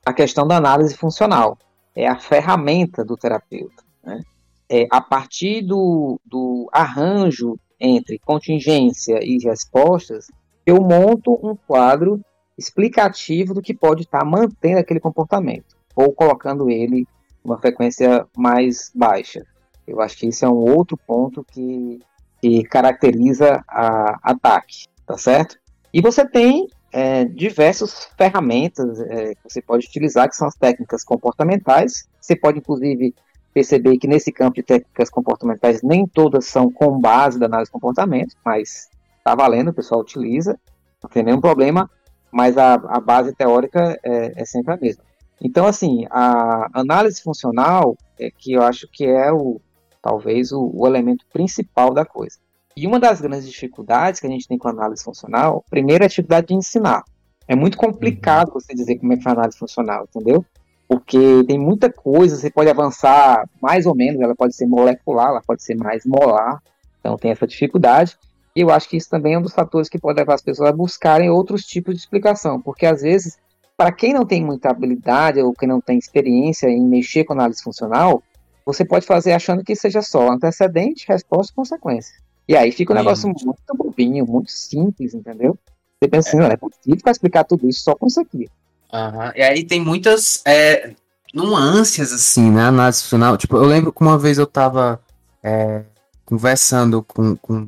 [0.06, 1.58] a questão da análise funcional.
[1.96, 3.84] É a ferramenta do terapeuta.
[4.04, 4.22] Né?
[4.70, 10.28] É, a partir do, do arranjo entre contingência e respostas,
[10.66, 12.22] eu monto um quadro
[12.58, 17.08] explicativo do que pode estar tá mantendo aquele comportamento ou colocando ele
[17.44, 19.46] uma frequência mais baixa.
[19.88, 22.00] Eu acho que isso é um outro ponto que,
[22.42, 25.58] que caracteriza a ataque, tá certo?
[25.94, 31.04] E você tem é, diversas ferramentas é, que você pode utilizar, que são as técnicas
[31.04, 32.08] comportamentais.
[32.20, 33.14] Você pode, inclusive,
[33.54, 37.74] perceber que nesse campo de técnicas comportamentais nem todas são com base da análise de
[37.74, 40.60] comportamento, mas está valendo, o pessoal utiliza,
[41.02, 41.90] não tem nenhum problema
[42.36, 45.02] mas a, a base teórica é, é, sempre a mesma.
[45.42, 49.62] Então, assim, a análise funcional é que eu acho que é o
[50.02, 52.38] talvez o, o elemento principal da coisa.
[52.76, 56.08] E uma das grandes dificuldades que a gente tem com a análise funcional, primeiro é
[56.08, 57.06] a dificuldade de ensinar.
[57.48, 60.44] É muito complicado você dizer como é que é a análise funcional, entendeu?
[60.90, 65.42] Porque tem muita coisa, você pode avançar mais ou menos, ela pode ser molecular, ela
[65.42, 66.62] pode ser mais molar,
[67.00, 68.18] então tem essa dificuldade.
[68.56, 70.70] E eu acho que isso também é um dos fatores que pode levar as pessoas
[70.70, 73.38] a buscarem outros tipos de explicação, porque às vezes,
[73.76, 77.62] para quem não tem muita habilidade ou quem não tem experiência em mexer com análise
[77.62, 78.24] funcional,
[78.66, 82.16] você pode fazer achando que seja só antecedente, resposta e consequência.
[82.48, 85.58] E aí fica um negócio muito bobinho, muito simples, entendeu?
[86.00, 86.42] Você pensa assim, é.
[86.42, 88.48] não é possível explicar tudo isso só com isso aqui.
[88.94, 89.32] Uhum.
[89.36, 90.94] E aí tem muitas é,
[91.34, 93.38] nuances, assim, né, análise funcional.
[93.38, 95.02] Tipo, eu lembro que uma vez eu tava
[95.44, 95.84] é,
[96.26, 97.68] conversando com, com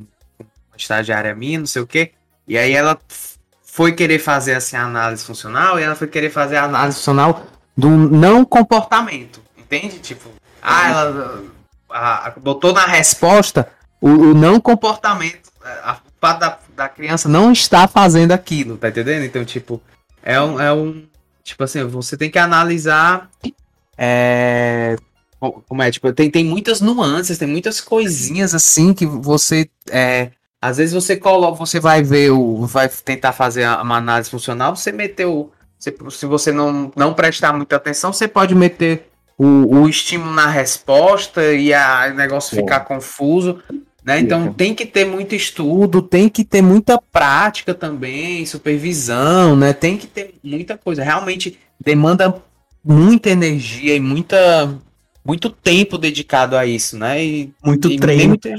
[0.82, 2.12] estagiária minha, não sei o quê.
[2.46, 2.98] E aí ela
[3.62, 7.46] foi querer fazer assim a análise funcional e ela foi querer fazer a análise funcional
[7.76, 9.40] do não comportamento.
[9.56, 9.98] Entende?
[9.98, 10.30] Tipo,
[10.62, 11.44] ah, ela
[11.90, 13.68] a, a, botou na resposta
[14.00, 15.50] o, o não comportamento.
[15.62, 19.24] A, a da, da criança não está fazendo aquilo, tá entendendo?
[19.24, 19.80] Então, tipo,
[20.22, 21.06] é um, é um.
[21.44, 23.30] Tipo assim, você tem que analisar.
[23.96, 24.96] É,
[25.38, 25.90] como é?
[25.90, 31.16] Tipo, tem, tem muitas nuances, tem muitas coisinhas assim que você é, às vezes você
[31.16, 32.66] coloca, você vai ver o.
[32.66, 35.52] Vai tentar fazer uma análise funcional, você meteu.
[35.78, 40.48] Se, se você não, não prestar muita atenção, você pode meter o, o estímulo na
[40.48, 43.62] resposta e a, o negócio ficar confuso.
[44.04, 44.20] Né?
[44.20, 49.72] Então tem que ter muito estudo, tem que ter muita prática também, supervisão, né?
[49.72, 51.04] Tem que ter muita coisa.
[51.04, 52.42] Realmente demanda
[52.82, 54.74] muita energia e muita,
[55.24, 57.22] muito tempo dedicado a isso, né?
[57.22, 58.28] E, muito e treino.
[58.28, 58.56] Muita,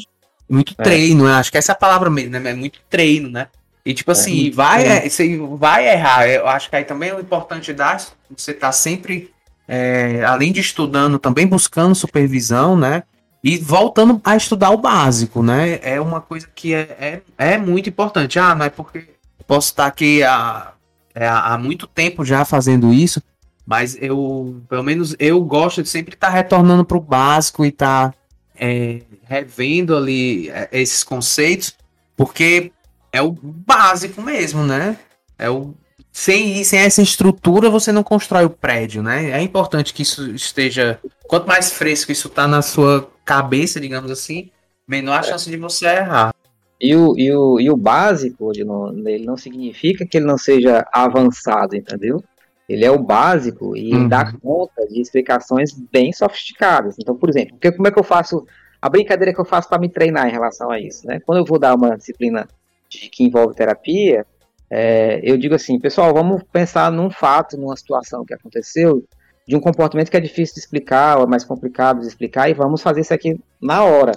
[0.50, 0.84] muito é.
[0.84, 1.34] treino, né?
[1.34, 2.52] Acho que essa é a palavra mesmo, né?
[2.52, 3.48] É muito treino, né?
[3.86, 6.28] E tipo assim, é, vai, é, você vai errar.
[6.28, 9.32] Eu acho que aí também é o importante dar, você tá sempre,
[9.68, 13.04] é, além de estudando, também buscando supervisão, né?
[13.44, 15.80] E voltando a estudar o básico, né?
[15.82, 18.38] É uma coisa que é, é, é muito importante.
[18.38, 19.08] Ah, não é porque
[19.48, 20.74] posso estar aqui há,
[21.16, 23.24] é, há muito tempo já fazendo isso,
[23.66, 28.14] mas eu, pelo menos, eu gosto de sempre estar retornando para o básico e estar
[28.60, 31.76] é, revendo ali é, esses conceitos,
[32.16, 32.72] porque
[33.12, 34.98] é o básico mesmo, né?
[35.38, 35.74] É o
[36.12, 39.32] sem, sem essa estrutura você não constrói o prédio, né?
[39.32, 41.00] É importante que isso esteja.
[41.28, 44.50] Quanto mais fresco isso tá na sua cabeça, digamos assim,
[44.88, 46.34] menor a chance de você errar.
[46.82, 51.76] E o, e o, e o básico, ele não significa que ele não seja avançado,
[51.76, 52.24] entendeu?
[52.70, 54.08] Ele é o básico e uhum.
[54.08, 56.96] dá conta de explicações bem sofisticadas.
[57.00, 58.46] Então, por exemplo, porque como é que eu faço
[58.82, 61.20] a brincadeira que eu faço para me treinar em relação a isso, né?
[61.26, 62.48] Quando eu vou dar uma disciplina
[62.88, 64.26] de, que envolve terapia,
[64.70, 69.04] é, eu digo assim, pessoal, vamos pensar num fato, numa situação que aconteceu,
[69.48, 72.54] de um comportamento que é difícil de explicar, ou é mais complicado de explicar, e
[72.54, 74.14] vamos fazer isso aqui na hora.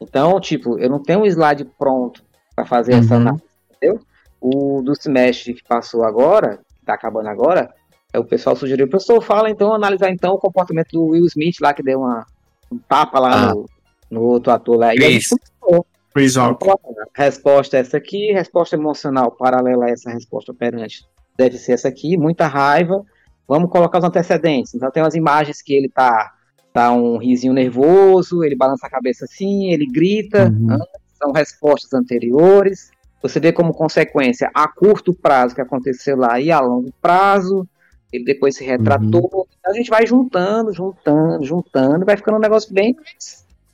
[0.00, 2.22] Então, tipo, eu não tenho um slide pronto
[2.54, 3.00] para fazer uhum.
[3.00, 4.00] essa análise, entendeu?
[4.40, 7.72] o do semestre que passou agora, que tá acabando agora,
[8.18, 11.82] o pessoal sugeriu, professor, fala então, analisar então o comportamento do Will Smith lá, que
[11.82, 12.26] deu uma,
[12.70, 13.54] um tapa lá Ah.
[13.54, 13.66] no,
[14.10, 14.94] no outro ator lá.
[14.94, 15.36] E a gente Isso.
[15.60, 15.86] começou.
[16.14, 16.66] Chris Rock.
[17.14, 21.04] Resposta é essa aqui, resposta emocional paralela a essa resposta operante
[21.36, 23.04] deve ser essa aqui, muita raiva.
[23.46, 24.74] Vamos colocar os antecedentes.
[24.74, 26.32] Então tem umas imagens que ele tá,
[26.72, 30.72] tá um risinho nervoso, ele balança a cabeça assim, ele grita, Uhum.
[30.72, 30.86] antes,
[31.22, 32.90] são respostas anteriores.
[33.22, 37.66] Você vê como consequência a curto prazo que aconteceu lá e a longo prazo.
[38.16, 39.46] Ele depois se retratou.
[39.60, 42.96] Então a gente vai juntando, juntando, juntando, vai ficando um negócio bem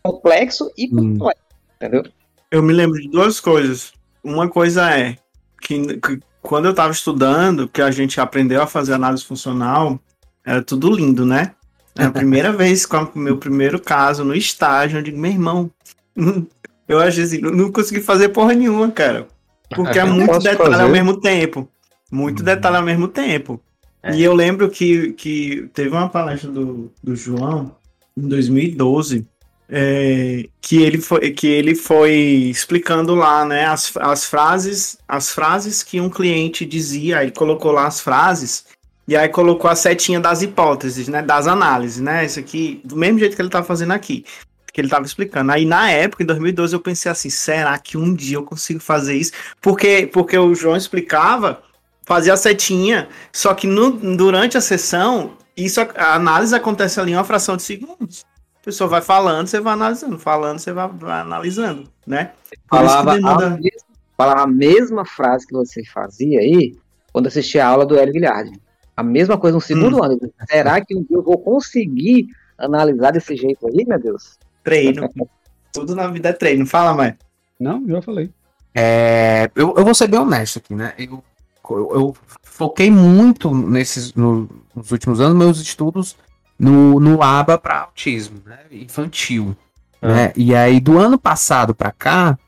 [0.03, 1.19] complexo e Hum.
[1.19, 1.43] complexo.
[1.77, 2.05] Entendeu?
[2.51, 3.93] Eu me lembro de duas coisas.
[4.23, 5.17] Uma coisa é
[5.61, 9.99] que, que quando eu tava estudando, que a gente aprendeu a fazer análise funcional,
[10.45, 11.53] era tudo lindo, né?
[11.97, 15.71] É a primeira vez com o meu primeiro caso no estágio, eu digo, meu irmão,
[16.89, 19.27] eu achei assim, não não consegui fazer porra nenhuma, cara.
[19.75, 20.83] Porque é muito detalhe fazer?
[20.83, 21.69] ao mesmo tempo.
[22.11, 23.59] Muito detalhe ao mesmo tempo.
[24.03, 24.17] É.
[24.17, 27.75] E eu lembro que, que teve uma palestra do, do João
[28.17, 29.27] em 2012
[29.75, 35.83] é, que ele foi que ele foi explicando lá, né, as, as frases, as frases
[35.83, 38.67] que um cliente dizia, aí colocou lá as frases
[39.09, 43.19] e aí colocou a setinha das hipóteses, né, das análises, né, isso aqui do mesmo
[43.19, 44.27] jeito que ele tá fazendo aqui,
[44.71, 45.51] que ele tava explicando.
[45.51, 49.15] Aí na época, em 2012, eu pensei assim, será que um dia eu consigo fazer
[49.15, 49.33] isso?
[49.59, 51.63] Porque porque o João explicava,
[52.07, 57.17] fazia a setinha, só que no, durante a sessão, isso a análise acontece ali em
[57.17, 58.25] uma fração de segundos.
[58.61, 62.33] A pessoa vai falando, você vai analisando, falando, você vai, vai analisando, né?
[62.69, 63.81] Por falava, demanda- a mesma,
[64.17, 66.77] falava a mesma frase que você fazia aí
[67.13, 68.61] quando assistia a aula do Hélio Guilherme.
[68.97, 70.05] A mesma coisa no segundo Hum.
[70.05, 70.19] ano.
[70.49, 74.39] Será que um dia eu vou conseguir analisar desse jeito aí, meu Deus?
[74.63, 75.09] treino.
[75.73, 76.65] Tudo na vida é treino.
[76.67, 77.15] Fala, mais.
[77.59, 78.31] Não, já falei.
[78.75, 80.93] É, eu, eu vou ser bem honesto aqui, né?
[80.99, 81.23] Eu,
[81.71, 86.17] eu, eu foquei muito nesses no- nos últimos anos meus estudos
[86.59, 88.59] no, no ABA para autismo, né?
[88.71, 89.57] Infantil.
[90.01, 90.33] Né?
[90.37, 92.39] E aí, do ano passado para cá,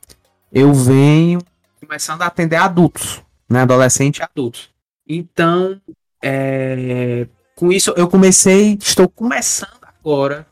[0.53, 1.41] eu venho
[1.81, 3.63] começando a atender adultos, né?
[3.63, 4.71] Adolescente e adultos.
[5.07, 5.81] Então,
[6.23, 10.47] é, com isso, eu comecei, estou começando agora,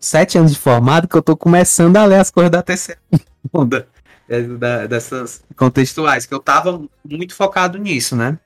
[0.00, 3.00] sete anos de formado, que eu estou começando a ler as coisas da terceira
[3.52, 3.88] onda
[4.58, 8.38] da- dessas contextuais, que eu tava muito focado nisso, né?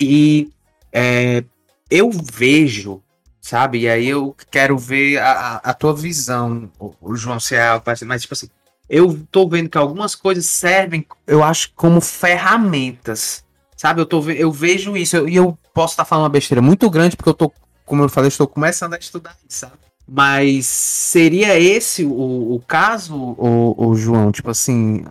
[0.00, 0.50] E
[0.92, 1.44] é,
[1.90, 3.02] eu vejo,
[3.40, 3.80] sabe?
[3.80, 7.66] E aí eu quero ver a, a- tua visão, o, João, se é
[8.06, 8.48] mas tipo assim,
[8.88, 13.44] eu tô vendo que algumas coisas servem, eu acho, como ferramentas,
[13.76, 14.00] sabe?
[14.00, 17.28] Eu, tô, eu vejo isso, e eu posso estar falando uma besteira muito grande, porque
[17.28, 17.52] eu tô,
[17.84, 19.87] como eu falei, estou começando a estudar sabe?
[20.10, 24.32] Mas seria esse o, o caso, o, o João?
[24.32, 25.04] Tipo assim,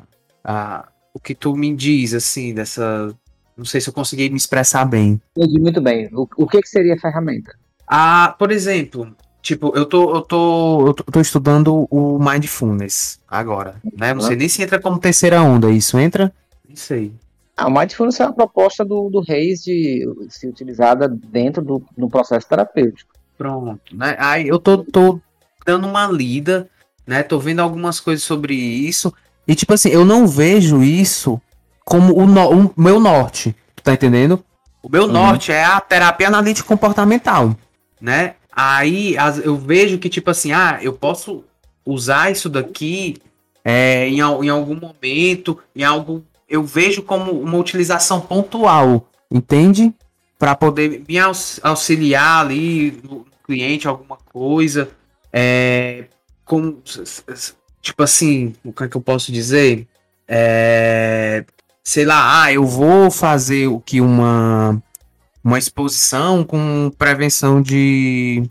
[0.43, 3.13] a, o que tu me diz, assim, dessa.
[3.55, 5.21] Não sei se eu consegui me expressar bem.
[5.35, 6.09] Entendi muito bem.
[6.13, 7.55] O, o que, que seria ferramenta?
[7.87, 14.13] Ah, por exemplo, tipo, eu tô, eu tô, eu tô, estudando o Mindfulness agora, né?
[14.13, 16.33] Não sei nem se entra como terceira onda, isso entra?
[16.67, 17.13] Não sei.
[17.55, 22.07] Ah, o Mindfulness é uma proposta do, do Reis de ser utilizada dentro do, do
[22.07, 23.16] processo terapêutico.
[23.37, 24.15] Pronto, né?
[24.19, 25.19] Aí eu tô, tô
[25.65, 26.67] dando uma lida,
[27.05, 27.21] né?
[27.23, 29.13] Tô vendo algumas coisas sobre isso.
[29.47, 31.39] E, tipo assim, eu não vejo isso
[31.85, 33.55] como o, no- o meu norte.
[33.83, 34.43] Tá entendendo?
[34.83, 37.55] O meu norte é a terapia analítica comportamental,
[38.01, 38.35] né?
[38.51, 41.43] Aí as- eu vejo que, tipo assim, ah, eu posso
[41.85, 43.17] usar isso daqui
[43.63, 46.23] é, em, em algum momento, em algo.
[46.49, 49.93] Eu vejo como uma utilização pontual, entende?
[50.39, 54.89] Para poder me aux- auxiliar ali no cliente, alguma coisa.
[55.33, 56.05] É,
[56.45, 56.81] como,
[57.81, 59.87] tipo assim, o que, é que eu posso dizer?
[60.27, 61.43] É,
[61.83, 64.81] sei lá, ah, eu vou fazer o que uma
[65.43, 68.43] uma exposição com prevenção de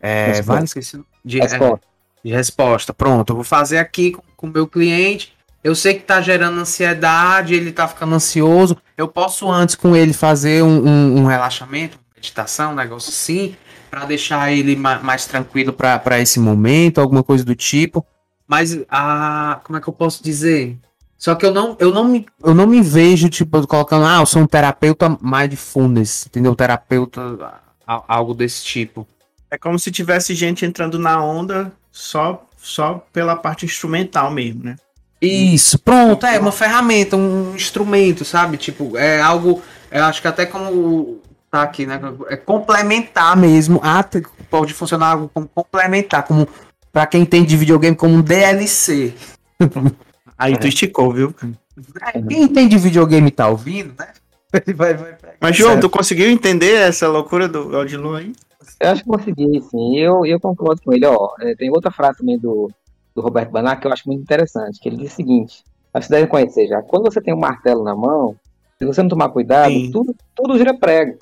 [0.00, 0.52] é, Resposta.
[0.52, 1.86] vale, esqueci, de, é, Resposta.
[2.24, 2.92] de resposta.
[2.94, 5.32] Pronto, eu vou fazer aqui com o meu cliente.
[5.62, 8.76] Eu sei que tá gerando ansiedade, ele tá ficando ansioso.
[8.96, 13.56] Eu posso antes com ele fazer um, um- um relaxamento, meditação, um negócio assim,
[13.90, 18.04] para deixar ele ma- mais tranquilo para esse momento, alguma coisa do tipo.
[18.46, 20.78] Mas a como é que eu posso dizer?
[21.18, 24.26] Só que eu não, eu não me, eu não me vejo tipo colocando, ah, eu
[24.26, 26.54] sou um terapeuta mindfulness, entendeu?
[26.54, 27.54] Terapeuta
[27.86, 29.06] algo desse tipo.
[29.50, 34.76] É como se tivesse gente entrando na onda só, só pela parte instrumental mesmo, né?
[35.20, 38.56] Isso, pronto, é uma ferramenta, um instrumento, sabe?
[38.56, 39.60] Tipo, é algo,
[39.90, 42.00] eu acho que até como tá aqui, né?
[42.28, 44.04] É complementar mesmo, ah,
[44.48, 46.46] pode funcionar algo como complementar, como
[46.92, 49.14] para quem entende de videogame como um DLC.
[50.38, 51.34] Aí tu esticou, viu?
[52.28, 54.08] Quem entende videogame tá ouvindo, né?
[54.66, 55.34] Ele vai, vai pegar.
[55.40, 55.82] Mas, João, Certo.
[55.82, 58.32] tu conseguiu entender essa loucura do Odilon aí?
[58.80, 59.98] Eu acho que consegui, sim.
[59.98, 61.04] Eu, eu concordo com ele.
[61.06, 62.70] Ó, É, tem outra frase também do,
[63.18, 66.14] do Roberto Banac que eu acho muito interessante, que ele diz o seguinte, acho que
[66.14, 66.80] você deve conhecer já.
[66.82, 68.36] Quando você tem um martelo na mão,
[68.78, 69.90] se você não tomar cuidado, Sim.
[69.90, 71.18] tudo, tudo vira prego.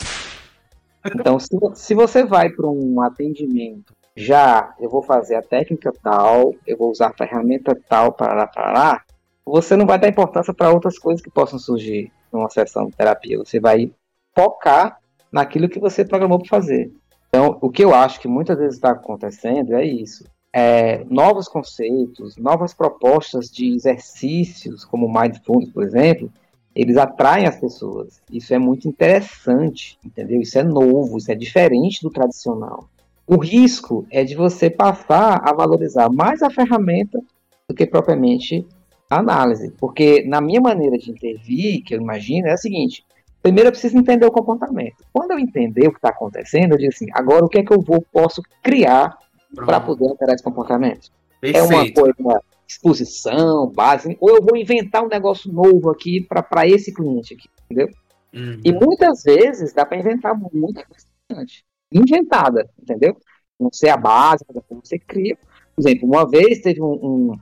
[1.07, 6.55] Então, se, se você vai para um atendimento, já eu vou fazer a técnica tal,
[6.67, 9.03] eu vou usar a ferramenta tal para lá, para lá,
[9.45, 13.39] você não vai dar importância para outras coisas que possam surgir numa sessão de terapia.
[13.39, 13.91] Você vai
[14.35, 14.99] focar
[15.33, 16.93] naquilo que você programou para fazer.
[17.29, 20.25] Então, o que eu acho que muitas vezes está acontecendo é isso.
[20.59, 26.33] É, novos conceitos, novas propostas de exercícios, como Mindfulness, por exemplo,
[26.75, 28.23] eles atraem as pessoas.
[28.33, 30.41] Isso é muito interessante, entendeu?
[30.41, 32.89] Isso é novo, isso é diferente do tradicional.
[33.27, 37.21] O risco é de você passar a valorizar mais a ferramenta
[37.69, 38.67] do que propriamente
[39.11, 39.73] a análise.
[39.73, 43.05] Porque, na minha maneira de intervir, que eu imagino, é a seguinte:
[43.43, 45.05] primeiro eu preciso entender o comportamento.
[45.13, 47.75] Quando eu entender o que está acontecendo, eu digo assim: agora o que é que
[47.75, 49.19] eu vou, posso criar
[49.65, 51.11] para poder alterar esse comportamento?
[51.43, 52.01] É uma Perfeito.
[52.01, 57.49] coisa, exposição, base, ou eu vou inventar um negócio novo aqui para esse cliente aqui,
[57.65, 57.89] entendeu?
[58.35, 58.61] Uhum.
[58.65, 61.47] E muitas vezes dá para inventar muita coisa.
[61.93, 63.17] Inventada, entendeu?
[63.59, 65.37] Não sei a base, você cria.
[65.75, 67.33] Por exemplo, uma vez teve um, um,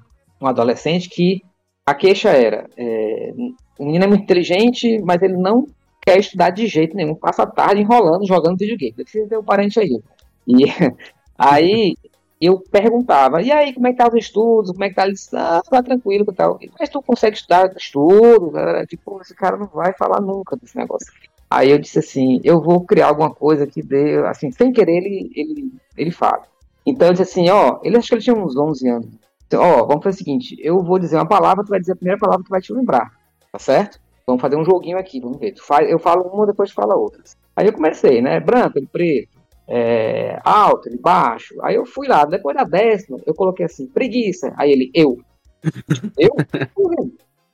[0.40, 1.42] um adolescente que
[1.86, 3.32] a queixa era: é,
[3.78, 5.66] o menino é muito inteligente, mas ele não
[6.00, 8.94] quer estudar de jeito nenhum, passa a tarde enrolando, jogando videogame.
[8.96, 10.00] Eu preciso ter um parente aí.
[10.46, 10.64] E
[11.36, 11.96] aí
[12.45, 14.72] eu perguntava, e aí, como é que tá os estudos?
[14.72, 15.40] Como é que tá a lição?
[15.40, 16.59] Ah, tá tranquilo e tal.
[16.78, 18.51] Mas tu consegue estudar estudo?
[18.51, 18.86] Galera?
[18.86, 21.12] Tipo, esse cara não vai falar nunca desse negócio.
[21.51, 25.30] Aí eu disse assim, eu vou criar alguma coisa que dê, assim, sem querer ele,
[25.34, 26.42] ele, ele fala.
[26.84, 29.09] Então eu disse assim, ó, ele acho que ele tinha uns 11 anos.
[29.47, 31.97] Então, Ó, vamos fazer o seguinte, eu vou dizer uma palavra, tu vai dizer a
[31.97, 33.12] primeira palavra que vai te lembrar,
[33.53, 34.01] tá certo?
[34.26, 35.53] Vamos fazer um joguinho aqui, vamos ver.
[35.53, 37.36] Tu faz, eu falo uma, depois tu fala outras.
[37.55, 38.40] Aí eu comecei, né?
[38.40, 39.34] Branco, preto,
[39.68, 41.54] é, alto, ele baixo.
[41.62, 44.52] Aí eu fui lá, depois da décima, eu coloquei assim, preguiça.
[44.56, 45.20] Aí ele, eu.
[46.18, 46.30] eu?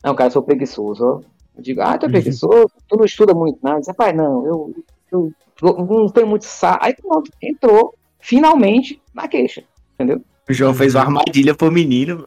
[0.03, 1.05] Não, cara, eu sou preguiçoso.
[1.05, 1.21] ó.
[1.57, 2.71] Eu digo, ah, tu é preguiçoso?
[2.89, 3.75] Tu não estuda muito, não.
[3.75, 4.75] Eu disse, pai, não, eu,
[5.13, 5.33] eu,
[5.63, 6.85] eu não tenho muito saco.
[6.85, 9.63] Aí pronto, entrou finalmente na queixa,
[9.95, 10.23] entendeu?
[10.49, 12.27] O João fez uma armadilha pro menino.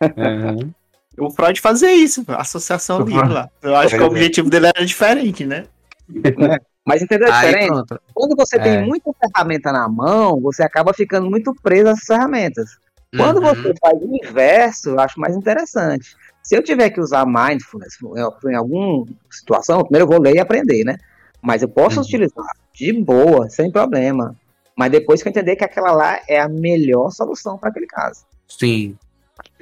[0.00, 0.72] Uhum.
[1.18, 3.48] O Freud fazia isso, associação livre lá.
[3.62, 5.64] Eu acho que o objetivo dele era diferente, né?
[6.86, 8.00] Mas entendeu a diferença?
[8.14, 8.60] Quando você É.
[8.60, 12.78] tem muita ferramenta na mão, você acaba ficando muito preso a essas ferramentas.
[13.16, 13.54] Quando Uhum.
[13.54, 16.14] você faz o inverso, eu acho mais interessante.
[16.42, 20.38] Se eu tiver que usar mindfulness em- em alguma situação, primeiro eu vou ler e
[20.38, 20.96] aprender, né?
[21.42, 22.02] Mas eu posso Uhum.
[22.04, 24.36] utilizar de boa, sem problema.
[24.76, 28.20] Mas depois que eu entender que aquela lá é a melhor solução para aquele caso.
[28.46, 28.96] Sim.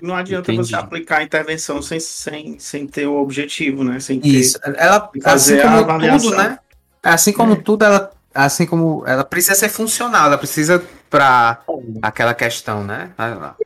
[0.02, 0.68] Não adianta Entendi.
[0.68, 3.98] você aplicar a intervenção sem, sem, sem ter o objetivo, né?
[4.00, 4.58] Sem ter- Isso.
[4.76, 6.30] Ela, fazer assim a como avaliação.
[6.30, 6.58] tudo, né?
[7.05, 11.62] Assim como tudo, ela, assim como ela precisa ser funcional, ela precisa para
[12.02, 13.11] aquela questão, né?
[13.18, 13.57] Ela,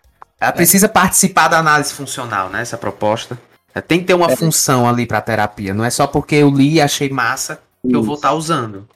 [0.40, 2.60] ela precisa participar da análise funcional, né?
[2.60, 3.38] Essa proposta.
[3.74, 5.72] Ela Tem que ter uma função ali para terapia.
[5.72, 8.88] Não é só porque eu li e achei massa que eu vou estar usando.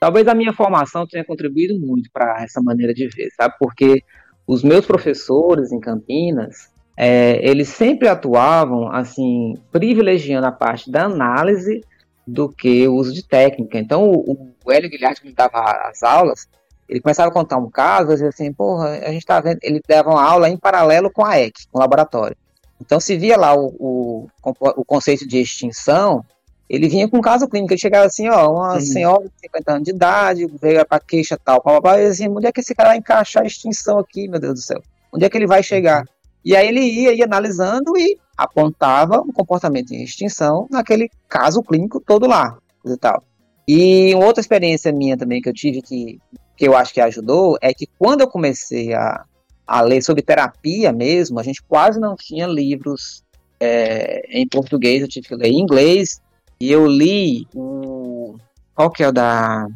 [0.00, 3.54] Talvez a minha formação tenha contribuído muito para essa maneira de ver, sabe?
[3.58, 4.02] Porque
[4.46, 11.82] os meus professores em Campinas, é, eles sempre atuavam assim, privilegiando a parte da análise
[12.26, 13.78] do que o uso de técnica.
[13.78, 16.48] Então, o, o Hélio Guilherme, que me dava as aulas,
[16.88, 20.10] ele começava a contar um caso, dizia assim, porra, a gente tá vendo, ele dava
[20.10, 22.36] uma aula em paralelo com a EC, com o laboratório.
[22.80, 26.24] Então, se via lá o, o, o conceito de extinção,
[26.68, 28.80] ele vinha com um caso clínico, ele chegava assim, ó, uma Uhum.
[28.80, 32.52] senhora de 50 anos de idade, veio para queixa tal, papapá, e assim, onde é
[32.52, 34.82] que esse cara vai encaixar a extinção aqui, meu Deus do céu?
[35.12, 36.04] Onde é que ele vai chegar?
[36.44, 42.00] E aí ele ia, ia analisando e apontava o comportamento em extinção naquele caso clínico
[42.00, 43.22] todo lá, e tal.
[43.68, 46.20] E outra experiência minha também que eu tive que,
[46.56, 49.24] que eu acho que ajudou é que quando eu comecei a,
[49.66, 53.24] a ler sobre terapia mesmo, a gente quase não tinha livros
[53.58, 56.20] é, em português, eu tive que ler em inglês,
[56.60, 58.36] e eu li o.
[58.74, 59.66] Qual que é o da.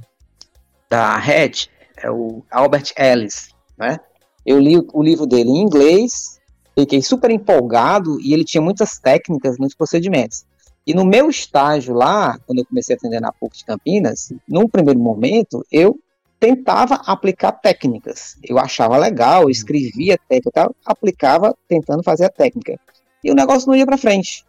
[0.89, 1.67] Da Hatch?
[1.97, 3.99] É o Albert Ellis, né?
[4.45, 6.40] Eu li o, o livro dele em inglês,
[6.79, 10.45] fiquei super empolgado e ele tinha muitas técnicas, muitos procedimentos.
[10.87, 14.69] E no meu estágio lá, quando eu comecei a atender na PUC de Campinas, num
[14.69, 15.99] primeiro momento, eu
[16.39, 18.37] tentava aplicar técnicas.
[18.43, 22.79] Eu achava legal, escrevia técnica aplicava tentando fazer a técnica.
[23.23, 24.45] E o negócio não ia para frente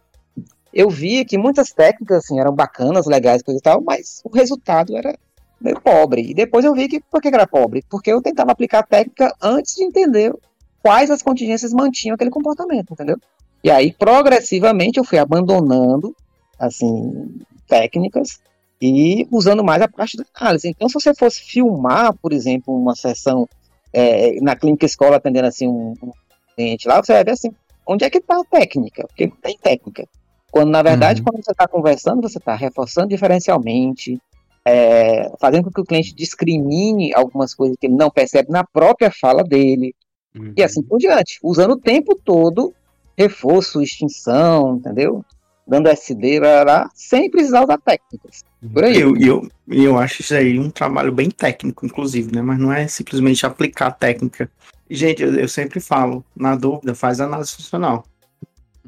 [0.72, 4.96] eu via que muitas técnicas assim, eram bacanas, legais, coisa e tal, mas o resultado
[4.96, 5.16] era
[5.60, 6.30] meio pobre.
[6.30, 7.84] E depois eu vi que por que era pobre?
[7.88, 10.34] Porque eu tentava aplicar a técnica antes de entender
[10.82, 13.16] quais as contingências mantinham aquele comportamento, entendeu?
[13.62, 16.14] E aí, progressivamente, eu fui abandonando,
[16.58, 17.30] assim,
[17.68, 18.40] técnicas
[18.80, 20.68] e usando mais a parte da análise.
[20.68, 23.48] Então, se você fosse filmar, por exemplo, uma sessão
[23.92, 26.12] é, na clínica escola atendendo assim um, um
[26.56, 27.52] cliente lá, você vai ver assim,
[27.86, 29.06] onde é que está a técnica?
[29.06, 30.08] Porque não tem técnica.
[30.50, 31.26] Quando, na verdade, Uhum.
[31.26, 34.20] quando você está conversando, você está reforçando diferencialmente,
[34.64, 39.10] é, fazendo com que o cliente discrimine algumas coisas que ele não percebe na própria
[39.10, 39.94] fala dele,
[40.38, 40.52] Uhum.
[40.56, 42.72] e assim por diante, usando o tempo todo
[43.16, 45.24] reforço, extinção, entendeu?
[45.66, 48.42] Dando SD, blá, blá, blá, sem precisar usar técnicas.
[48.72, 48.98] Por aí.
[49.00, 52.42] Eu, eu, eu acho isso aí um trabalho bem técnico, inclusive, né?
[52.42, 54.50] Mas não é simplesmente aplicar a técnica.
[54.90, 58.04] Gente, eu, eu sempre falo, na dúvida, faz análise funcional.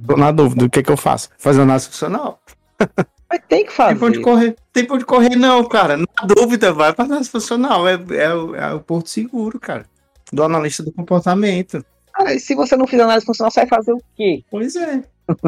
[0.07, 1.29] Tô na dúvida, o que é que eu faço?
[1.39, 2.41] Faz análise funcional.
[3.31, 3.99] Mas tem que Tem fazer.
[3.99, 4.57] por onde correr.
[4.73, 5.97] Tem por onde correr, não, cara.
[5.97, 7.87] Na dúvida, vai pra análise funcional.
[7.89, 9.87] É, é, o- é o porto seguro, cara.
[10.35, 11.85] Do analista do comportamento.
[12.15, 14.43] Ah, e se você não fizer análise funcional, você vai fazer o quê?
[14.51, 15.03] Pois é.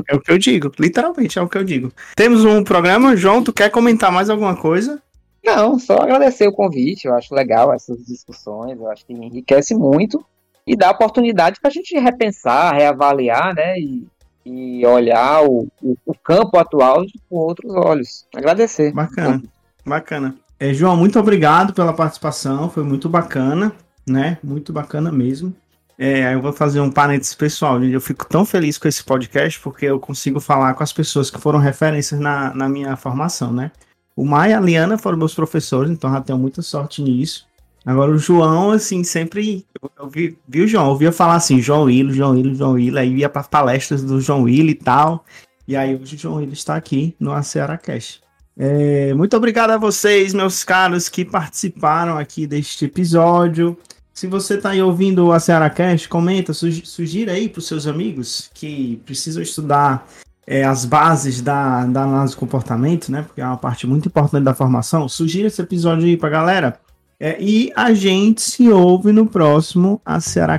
[0.08, 0.72] É o que eu digo.
[0.78, 1.92] Literalmente é o que eu digo.
[2.14, 3.42] Temos um programa, João.
[3.42, 5.02] Tu quer comentar mais alguma coisa?
[5.44, 7.06] Não, só agradecer o convite.
[7.06, 8.78] Eu acho legal essas discussões.
[8.78, 10.24] Eu acho que enriquece muito
[10.66, 13.78] e dá oportunidade para a gente repensar, reavaliar, né?
[13.78, 14.06] E,
[14.44, 18.26] e olhar o, o, o campo atual com outros olhos.
[18.34, 18.92] Agradecer.
[18.92, 19.42] Bacana,
[19.84, 20.34] bacana.
[20.58, 23.72] É, João, muito obrigado pela participação, foi muito bacana,
[24.06, 24.38] né?
[24.42, 25.54] Muito bacana mesmo.
[25.98, 27.82] É, eu vou fazer um parênteses pessoal.
[27.82, 31.40] Eu fico tão feliz com esse podcast porque eu consigo falar com as pessoas que
[31.40, 33.70] foram referências na, na minha formação, né?
[34.14, 37.46] O Maia e a Liana foram meus professores, então já tenho muita sorte nisso.
[37.84, 39.64] Agora o João, assim, sempre.
[39.80, 42.72] Eu, eu vi, vi o João, eu ouvia falar assim, João Willo, João Willo, João
[42.72, 45.24] Willo, aí ia para palestras do João Willo e tal.
[45.68, 48.20] E aí hoje o João Willo está aqui no Aceara Cash.
[48.58, 53.78] É, muito obrigado a vocês, meus caros, que participaram aqui deste episódio.
[54.16, 57.86] Se você está aí ouvindo a Seara Cast, comenta, sugi- sugira aí para os seus
[57.86, 60.08] amigos que precisam estudar
[60.46, 63.20] é, as bases da, da análise de comportamento, né?
[63.20, 65.06] Porque é uma parte muito importante da formação.
[65.06, 66.80] Sugira esse episódio aí para galera.
[67.20, 70.58] É, e a gente se ouve no próximo a Seara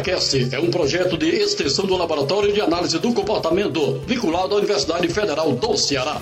[0.00, 4.58] O AcearaCast é um projeto de extensão do Laboratório de Análise do Comportamento, vinculado à
[4.58, 6.18] Universidade Federal do Ceará.